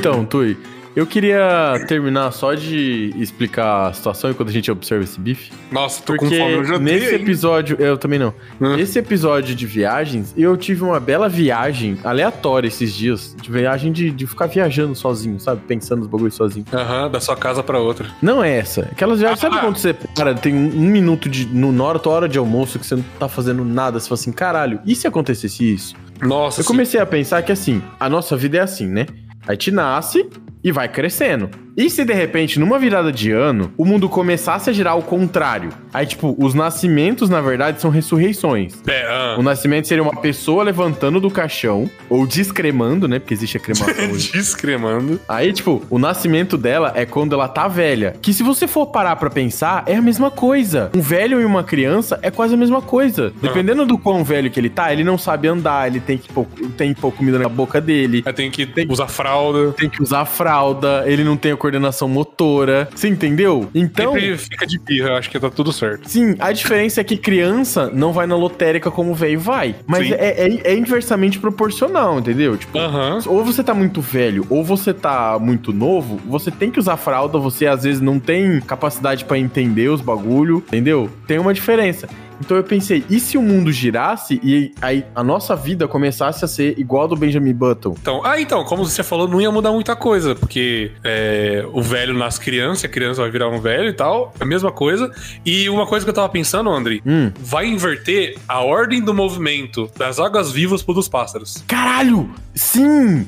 [0.00, 0.56] Então, Tui,
[0.96, 5.52] eu queria terminar só de explicar a situação enquanto a gente observa esse bife.
[5.70, 8.32] Nossa, tô Porque com fome, eu já nesse dei episódio, eu também não.
[8.60, 8.76] Hã?
[8.76, 13.36] Nesse episódio de viagens, eu tive uma bela viagem aleatória esses dias.
[13.40, 15.60] De viagem de, de ficar viajando sozinho, sabe?
[15.68, 16.64] Pensando nos bagulhos sozinho.
[16.72, 18.06] Aham, da sua casa pra outra.
[18.22, 18.88] Não é essa.
[18.90, 19.60] Aquelas viagens, sabe Ah.
[19.60, 21.46] quando você, cara, tem um, um minuto de.
[21.46, 24.80] No, na hora, de almoço que você não tá fazendo nada, você fala assim, caralho,
[24.86, 25.94] e se acontecesse isso?
[26.22, 29.06] Nossa, Eu comecei a pensar que assim, a nossa vida é assim, né?
[29.50, 30.30] A gente nasce
[30.62, 31.50] e vai crescendo.
[31.80, 35.70] E se de repente, numa virada de ano, o mundo começasse a girar ao contrário?
[35.94, 38.74] Aí, tipo, os nascimentos, na verdade, são ressurreições.
[38.86, 39.36] É, ah.
[39.38, 43.18] O nascimento seria uma pessoa levantando do caixão, ou descremando, né?
[43.18, 44.30] Porque existe a cremação hoje.
[44.30, 45.18] Descremando.
[45.26, 48.14] Aí, tipo, o nascimento dela é quando ela tá velha.
[48.20, 50.90] Que se você for parar pra pensar, é a mesma coisa.
[50.94, 53.32] Um velho e uma criança é quase a mesma coisa.
[53.40, 56.46] Dependendo do quão velho que ele tá, ele não sabe andar, ele tem que pôr,
[56.76, 58.22] tem que pôr comida na boca dele.
[58.26, 59.72] Aí tem que usar fralda.
[59.72, 62.88] Tem que usar fralda, ele não tem a coordenação motora.
[62.94, 63.68] Você entendeu?
[63.74, 64.12] Então.
[64.14, 66.08] Sempre fica de birra, acho que tá tudo certo.
[66.08, 69.76] Sim, a diferença é que criança não vai na lotérica como o velho vai.
[69.86, 70.14] Mas é,
[70.46, 72.56] é- é inversamente proporcional, entendeu?
[72.56, 72.78] Tipo,
[73.26, 77.38] ou você tá muito velho, ou você tá muito novo, você tem que usar fralda,
[77.38, 81.08] você às vezes não tem capacidade pra entender os bagulho, entendeu?
[81.26, 82.08] Tem uma diferença.
[82.40, 86.48] Então eu pensei, e se o mundo girasse e aí a nossa vida começasse a
[86.48, 87.94] ser igual a do Benjamin Button?
[88.00, 92.14] Então, ah, então, como você falou, não ia mudar muita coisa, porque é, o velho
[92.14, 95.10] nasce criança, a criança vai virar um velho e tal, é a mesma coisa.
[95.44, 97.30] E uma coisa que eu tava pensando, André, Hum.
[97.40, 101.62] vai inverter a ordem do movimento das águas vivas pro dos pássaros.
[101.66, 102.30] Caralho!
[102.54, 103.26] Sim!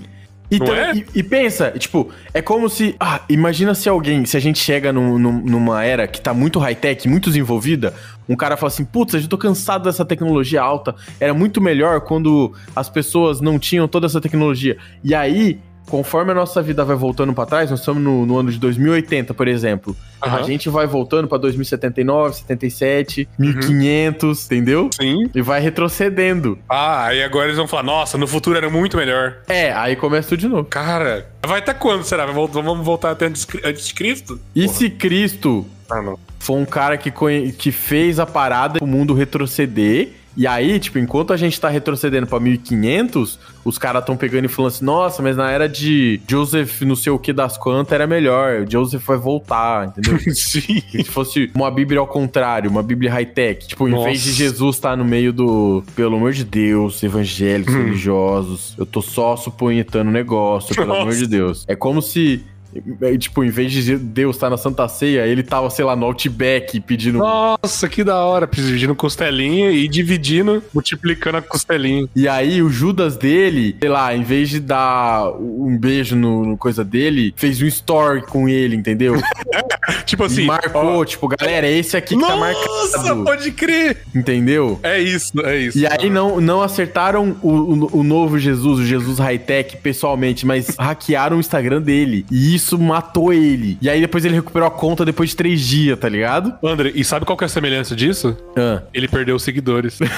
[0.57, 0.93] Então, é?
[0.95, 2.95] e, e pensa, tipo, é como se.
[3.01, 6.59] Ah, imagina se alguém, se a gente chega num- num- numa era que tá muito
[6.59, 7.95] high-tech, muito desenvolvida,
[8.29, 10.95] um cara fala assim, putz, eu tô cansado dessa tecnologia alta.
[11.19, 14.77] Era muito melhor quando as pessoas não tinham toda essa tecnologia.
[15.03, 15.59] E aí.
[15.89, 19.35] Conforme a nossa vida vai voltando pra trás, nós estamos no, no ano de 2080,
[19.35, 19.95] por exemplo.
[20.21, 20.45] A Aham.
[20.45, 24.89] gente vai voltando pra 2079, 77, 1500, entendeu?
[24.99, 25.29] Sim.
[25.35, 26.59] E vai retrocedendo.
[26.69, 29.39] Ah, aí agora eles vão falar, nossa, no futuro era muito melhor.
[29.49, 30.65] É, aí começa tudo de novo.
[30.65, 32.25] Cara, vai até quando, será?
[32.27, 34.41] Vamos voltar até antes antes de Cristo?
[34.55, 36.19] E se Cristo Ah, não.
[36.39, 37.11] foi um cara que,
[37.53, 40.11] que fez a parada o mundo retroceder.
[40.37, 44.49] E aí, tipo, enquanto a gente tá retrocedendo pra 1500, os caras tão pegando e
[44.49, 48.07] falando assim: nossa, mas na era de Joseph não sei o que das quantas era
[48.07, 48.67] melhor.
[48.69, 50.19] Joseph vai voltar, entendeu?
[50.35, 50.83] Sim.
[50.91, 53.69] Se fosse uma Bíblia ao contrário, uma Bíblia high-tech.
[53.69, 54.05] Tipo, em Nossa.
[54.07, 55.85] vez de Jesus estar no meio do.
[55.95, 57.85] Pelo amor de Deus, evangélicos, Hum.
[57.85, 61.03] religiosos, eu tô só suponhetando o negócio, pelo Nossa.
[61.03, 61.65] amor de Deus.
[61.69, 62.43] É como se.
[63.01, 66.07] É, Tipo, em vez de Deus estar na Santa Ceia, ele tava, sei lá, no
[66.07, 67.19] Outback pedindo.
[67.19, 68.49] Nossa, que da hora.
[68.53, 72.09] Dividindo costelinha e dividindo, multiplicando a costelinha.
[72.15, 76.57] E aí, o Judas dele, sei lá, em vez de dar um beijo no, no
[76.57, 79.15] coisa dele, fez um story com ele, entendeu?
[80.07, 80.47] Tipo assim.
[80.47, 83.25] marcou, ó, tipo, galera, esse aqui que tá Nossa, marcado.
[83.25, 83.99] pode crer.
[84.15, 84.79] Entendeu?
[84.83, 85.79] É isso, é isso.
[85.79, 90.75] E aí não, não acertaram o, o, o novo Jesus, o Jesus high-tech, pessoalmente, mas
[90.79, 92.25] hackearam o Instagram dele.
[92.31, 93.79] E isso matou ele.
[93.81, 96.55] E aí depois ele recuperou a conta depois de três dias, tá ligado?
[96.63, 98.37] André, e sabe qual que é a semelhança disso?
[98.57, 98.83] Ah.
[98.95, 99.99] Ele perdeu os seguidores.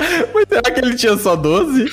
[0.34, 1.86] Mas será que ele tinha só 12?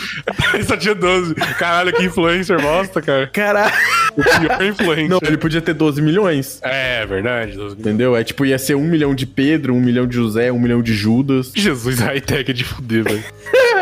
[0.54, 1.36] ele só tinha 12.
[1.36, 3.28] Caralho, que influencer bosta, cara.
[3.28, 3.74] Caralho.
[4.18, 5.10] O pior influencer.
[5.10, 6.60] Não, ele podia ter 12 milhões.
[6.64, 7.56] É, verdade.
[7.56, 7.82] 12 mil.
[7.82, 8.16] Entendeu?
[8.16, 10.94] É tipo, ia ser um milhão de Pedro, um milhão de José, um milhão de
[10.94, 11.52] Judas.
[11.56, 13.24] Jesus, high-tech é de fuder, velho.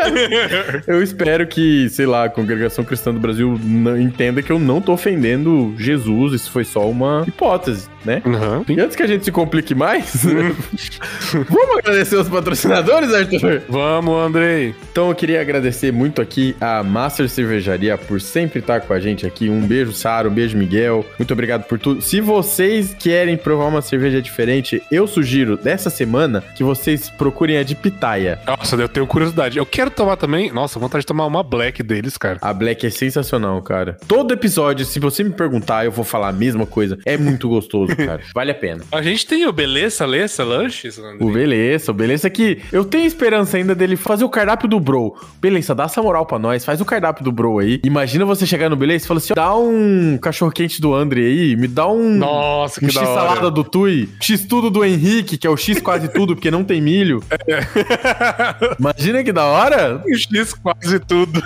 [0.86, 3.58] Eu espero que, sei lá, a congregação cristã do Brasil
[3.98, 8.22] entenda que eu não tô ofendendo Jesus, isso foi só uma hipótese, né?
[8.24, 8.64] Uhum.
[8.68, 13.62] E antes que a gente se complique mais, vamos agradecer os patrocinadores, Arthur?
[13.68, 14.74] Vamos, Andrei.
[14.90, 19.26] Então eu queria agradecer muito aqui a Master Cervejaria por sempre estar com a gente
[19.26, 19.48] aqui.
[19.50, 21.04] Um beijo, Sara, um beijo, Miguel.
[21.18, 22.00] Muito obrigado por tudo.
[22.00, 27.62] Se vocês querem provar uma cerveja diferente, eu sugiro dessa semana que vocês procurem a
[27.62, 28.38] de Pitaia.
[28.46, 29.58] Nossa, eu tenho curiosidade.
[29.58, 30.52] Eu quero tomar também.
[30.52, 32.38] Nossa, vontade de tomar uma black deles, cara.
[32.40, 33.96] A Black é sensacional, cara.
[34.06, 36.98] Todo episódio, se você me perguntar, eu vou falar a mesma coisa.
[37.04, 38.20] É muito gostoso, cara.
[38.34, 38.84] Vale a pena.
[38.92, 40.98] A gente tem o Beleza, Lessa, Lanches.
[41.20, 45.16] O Beleza, o Beleza que eu tenho esperança ainda dele fazer o cardápio do Bro.
[45.40, 47.80] Beleza, dá essa moral pra nós, faz o cardápio do Bro aí.
[47.84, 51.56] Imagina você chegar no Beleza e falar assim: dá um cachorro quente do André aí,
[51.56, 52.16] me dá um.
[52.16, 55.80] Nossa, que um X salada do Tui, X tudo do Henrique, que é o X
[55.80, 57.22] quase tudo, porque não tem milho.
[58.78, 60.02] Imagina que da hora.
[60.06, 61.42] O X quase tudo.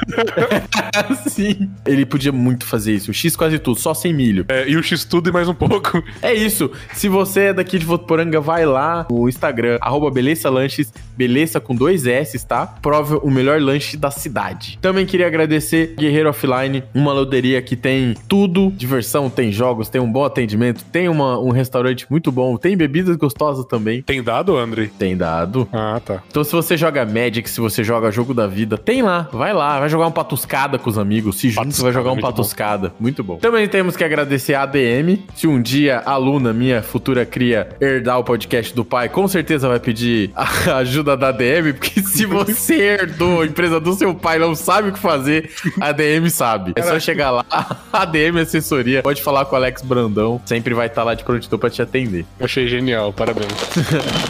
[1.29, 1.71] Sim.
[1.87, 3.11] Ele podia muito fazer isso.
[3.11, 4.45] O X quase tudo, só sem milho.
[4.49, 6.03] É, e o X tudo e mais um pouco.
[6.23, 6.71] É isso.
[6.95, 11.75] Se você é daqui de Votuporanga, vai lá no Instagram, arroba Beleza Lanches, beleza com
[11.75, 12.67] dois S, tá?
[12.67, 14.79] Prove o melhor lanche da cidade.
[14.81, 20.11] Também queria agradecer Guerreiro Offline, uma loteria que tem tudo, diversão, tem jogos, tem um
[20.11, 24.03] bom atendimento, tem uma- um restaurante muito bom, tem bebidas gostosas também.
[24.03, 24.89] Tem dado, Andrei?
[24.89, 25.69] Tem dado.
[25.73, 26.23] Ah, tá.
[26.29, 29.79] Então, se você joga Magic, se você joga Jogo da Vida, tem lá, vai lá,
[29.81, 32.31] vai jogar um patuscada com os amigos, se junta, Patuscada, vai jogar um muito bom.
[32.33, 32.93] patuscada.
[32.99, 33.37] Muito bom.
[33.37, 35.19] Também temos que agradecer a ADM.
[35.35, 39.69] Se um dia a aluna, minha futura cria, herdar o podcast do pai, com certeza
[39.69, 44.37] vai pedir a ajuda da ADM, porque se você herdou a empresa do seu pai
[44.37, 45.51] e não sabe o que fazer,
[45.81, 46.73] a ADM sabe.
[46.77, 50.87] É só chegar lá, a ADM Assessoria, pode falar com o Alex Brandão, sempre vai
[50.87, 52.25] estar lá de prontidão pra te atender.
[52.39, 53.49] Achei genial, parabéns.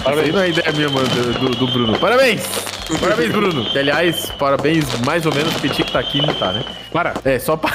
[0.05, 0.33] Parabéns.
[0.33, 1.99] não é ideia minha, mano, do, do Bruno.
[1.99, 2.81] Parabéns!
[2.99, 3.65] Parabéns, Bruno.
[3.67, 6.65] Que, aliás, parabéns mais ou menos, porque tinha que tá aqui e não tá, né?
[6.93, 7.15] Para.
[7.25, 7.71] É, só pra...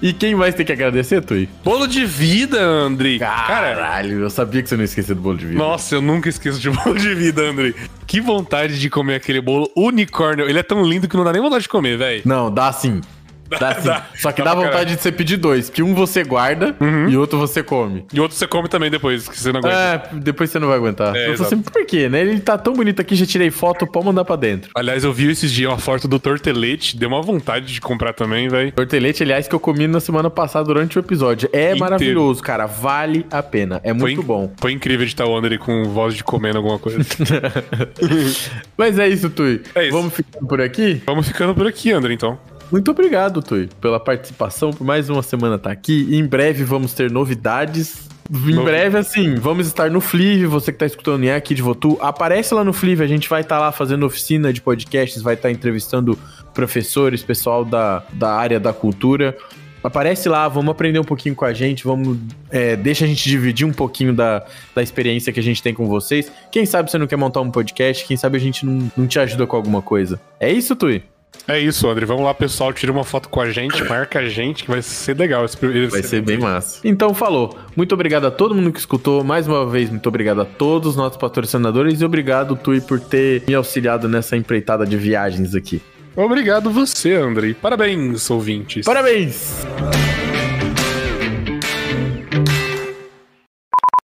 [0.00, 1.48] e quem mais tem que agradecer, Tui?
[1.62, 3.18] Bolo de vida, Andrei.
[3.18, 5.58] Cara, Caralho, eu sabia que você não ia esquecer do bolo de vida.
[5.58, 7.74] nossa, eu nunca esqueço de bolo de vida, Andrei.
[8.06, 10.48] Que vontade de comer aquele bolo unicórnio.
[10.48, 12.22] Ele é tão lindo que não dá nem vontade de comer, velho.
[12.24, 13.00] Não, dá sim.
[13.48, 14.06] Dá dá.
[14.16, 16.74] Só que Dá dá vontade de você pedir dois, que um você guarda
[17.08, 18.04] e outro você come.
[18.12, 19.76] E outro você come também depois, que você não aguenta.
[19.76, 21.14] É, depois você não vai aguentar.
[21.14, 22.20] É, eu assim, por quê, né?
[22.20, 24.70] Ele tá tão bonito aqui, já tirei foto, pode mandar pra dentro.
[24.74, 28.48] Aliás, eu vi esses dias uma foto do tortelete, deu uma vontade de comprar também,
[28.48, 28.72] velho.
[28.72, 31.48] Tortelete, aliás, que eu comi na semana passada durante o episódio.
[31.52, 31.78] É Inteiro.
[31.80, 32.66] maravilhoso, cara.
[32.66, 33.80] Vale a pena.
[33.82, 34.52] É muito Foi, bom.
[34.58, 36.98] Foi incrível editar o Andrei com voz de comendo alguma coisa.
[38.76, 39.62] Mas é isso, Tui.
[39.74, 39.92] É isso.
[39.96, 41.02] Vamos ficando por aqui?
[41.06, 42.38] Vamos ficando por aqui, André, então.
[42.74, 46.08] Muito obrigado, Tui, pela participação, por mais uma semana estar aqui.
[46.10, 48.08] Em breve vamos ter novidades.
[48.28, 51.96] Em breve, assim, vamos estar no Flive, você que tá escutando é aqui de Votu,
[52.00, 55.52] aparece lá no Flive, a gente vai estar lá fazendo oficina de podcasts, vai estar
[55.52, 56.18] entrevistando
[56.52, 59.36] professores, pessoal da, da área da cultura.
[59.80, 62.18] Aparece lá, vamos aprender um pouquinho com a gente, vamos.
[62.50, 64.44] é, deixa a gente dividir um pouquinho da,
[64.74, 66.32] da experiência que a gente tem com vocês.
[66.50, 69.20] Quem sabe você não quer montar um podcast, quem sabe a gente não, não te
[69.20, 70.20] ajuda com alguma coisa.
[70.40, 71.04] É isso, Tui?
[71.46, 72.06] É isso, André.
[72.06, 72.72] Vamos lá, pessoal.
[72.72, 75.44] Tira uma foto com a gente, marca a gente, que vai ser legal.
[75.44, 76.80] esse primeiro- Vai ser bem massa.
[76.84, 77.58] Então, falou.
[77.76, 79.22] Muito obrigado a todo mundo que escutou.
[79.22, 83.42] Mais uma vez, muito obrigado a todos os nossos patrocinadores e obrigado, Tui, por ter
[83.46, 85.82] me auxiliado nessa empreitada de viagens aqui.
[86.16, 87.54] Obrigado você, André.
[87.60, 88.86] Parabéns, ouvintes.
[88.86, 89.64] Parabéns!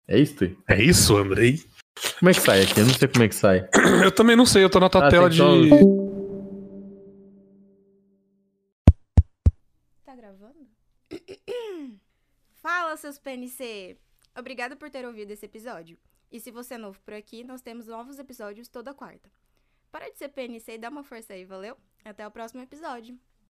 [0.08, 0.56] É isso, Tui?
[0.68, 1.60] É isso, Andrei?
[2.20, 2.80] Como é que sai aqui?
[2.80, 3.64] Eu não sei como é que sai.
[4.04, 5.38] Eu também não sei, eu tô na tua Ah, tela de.
[5.38, 5.46] só-
[12.97, 13.99] Seus PNC!
[14.34, 15.99] Obrigada por ter ouvido esse episódio.
[16.30, 19.30] E se você é novo por aqui, nós temos novos episódios toda quarta.
[19.92, 21.76] Para de ser PNC e dá uma força aí, valeu?
[22.05, 23.18] Até o próximo episódio.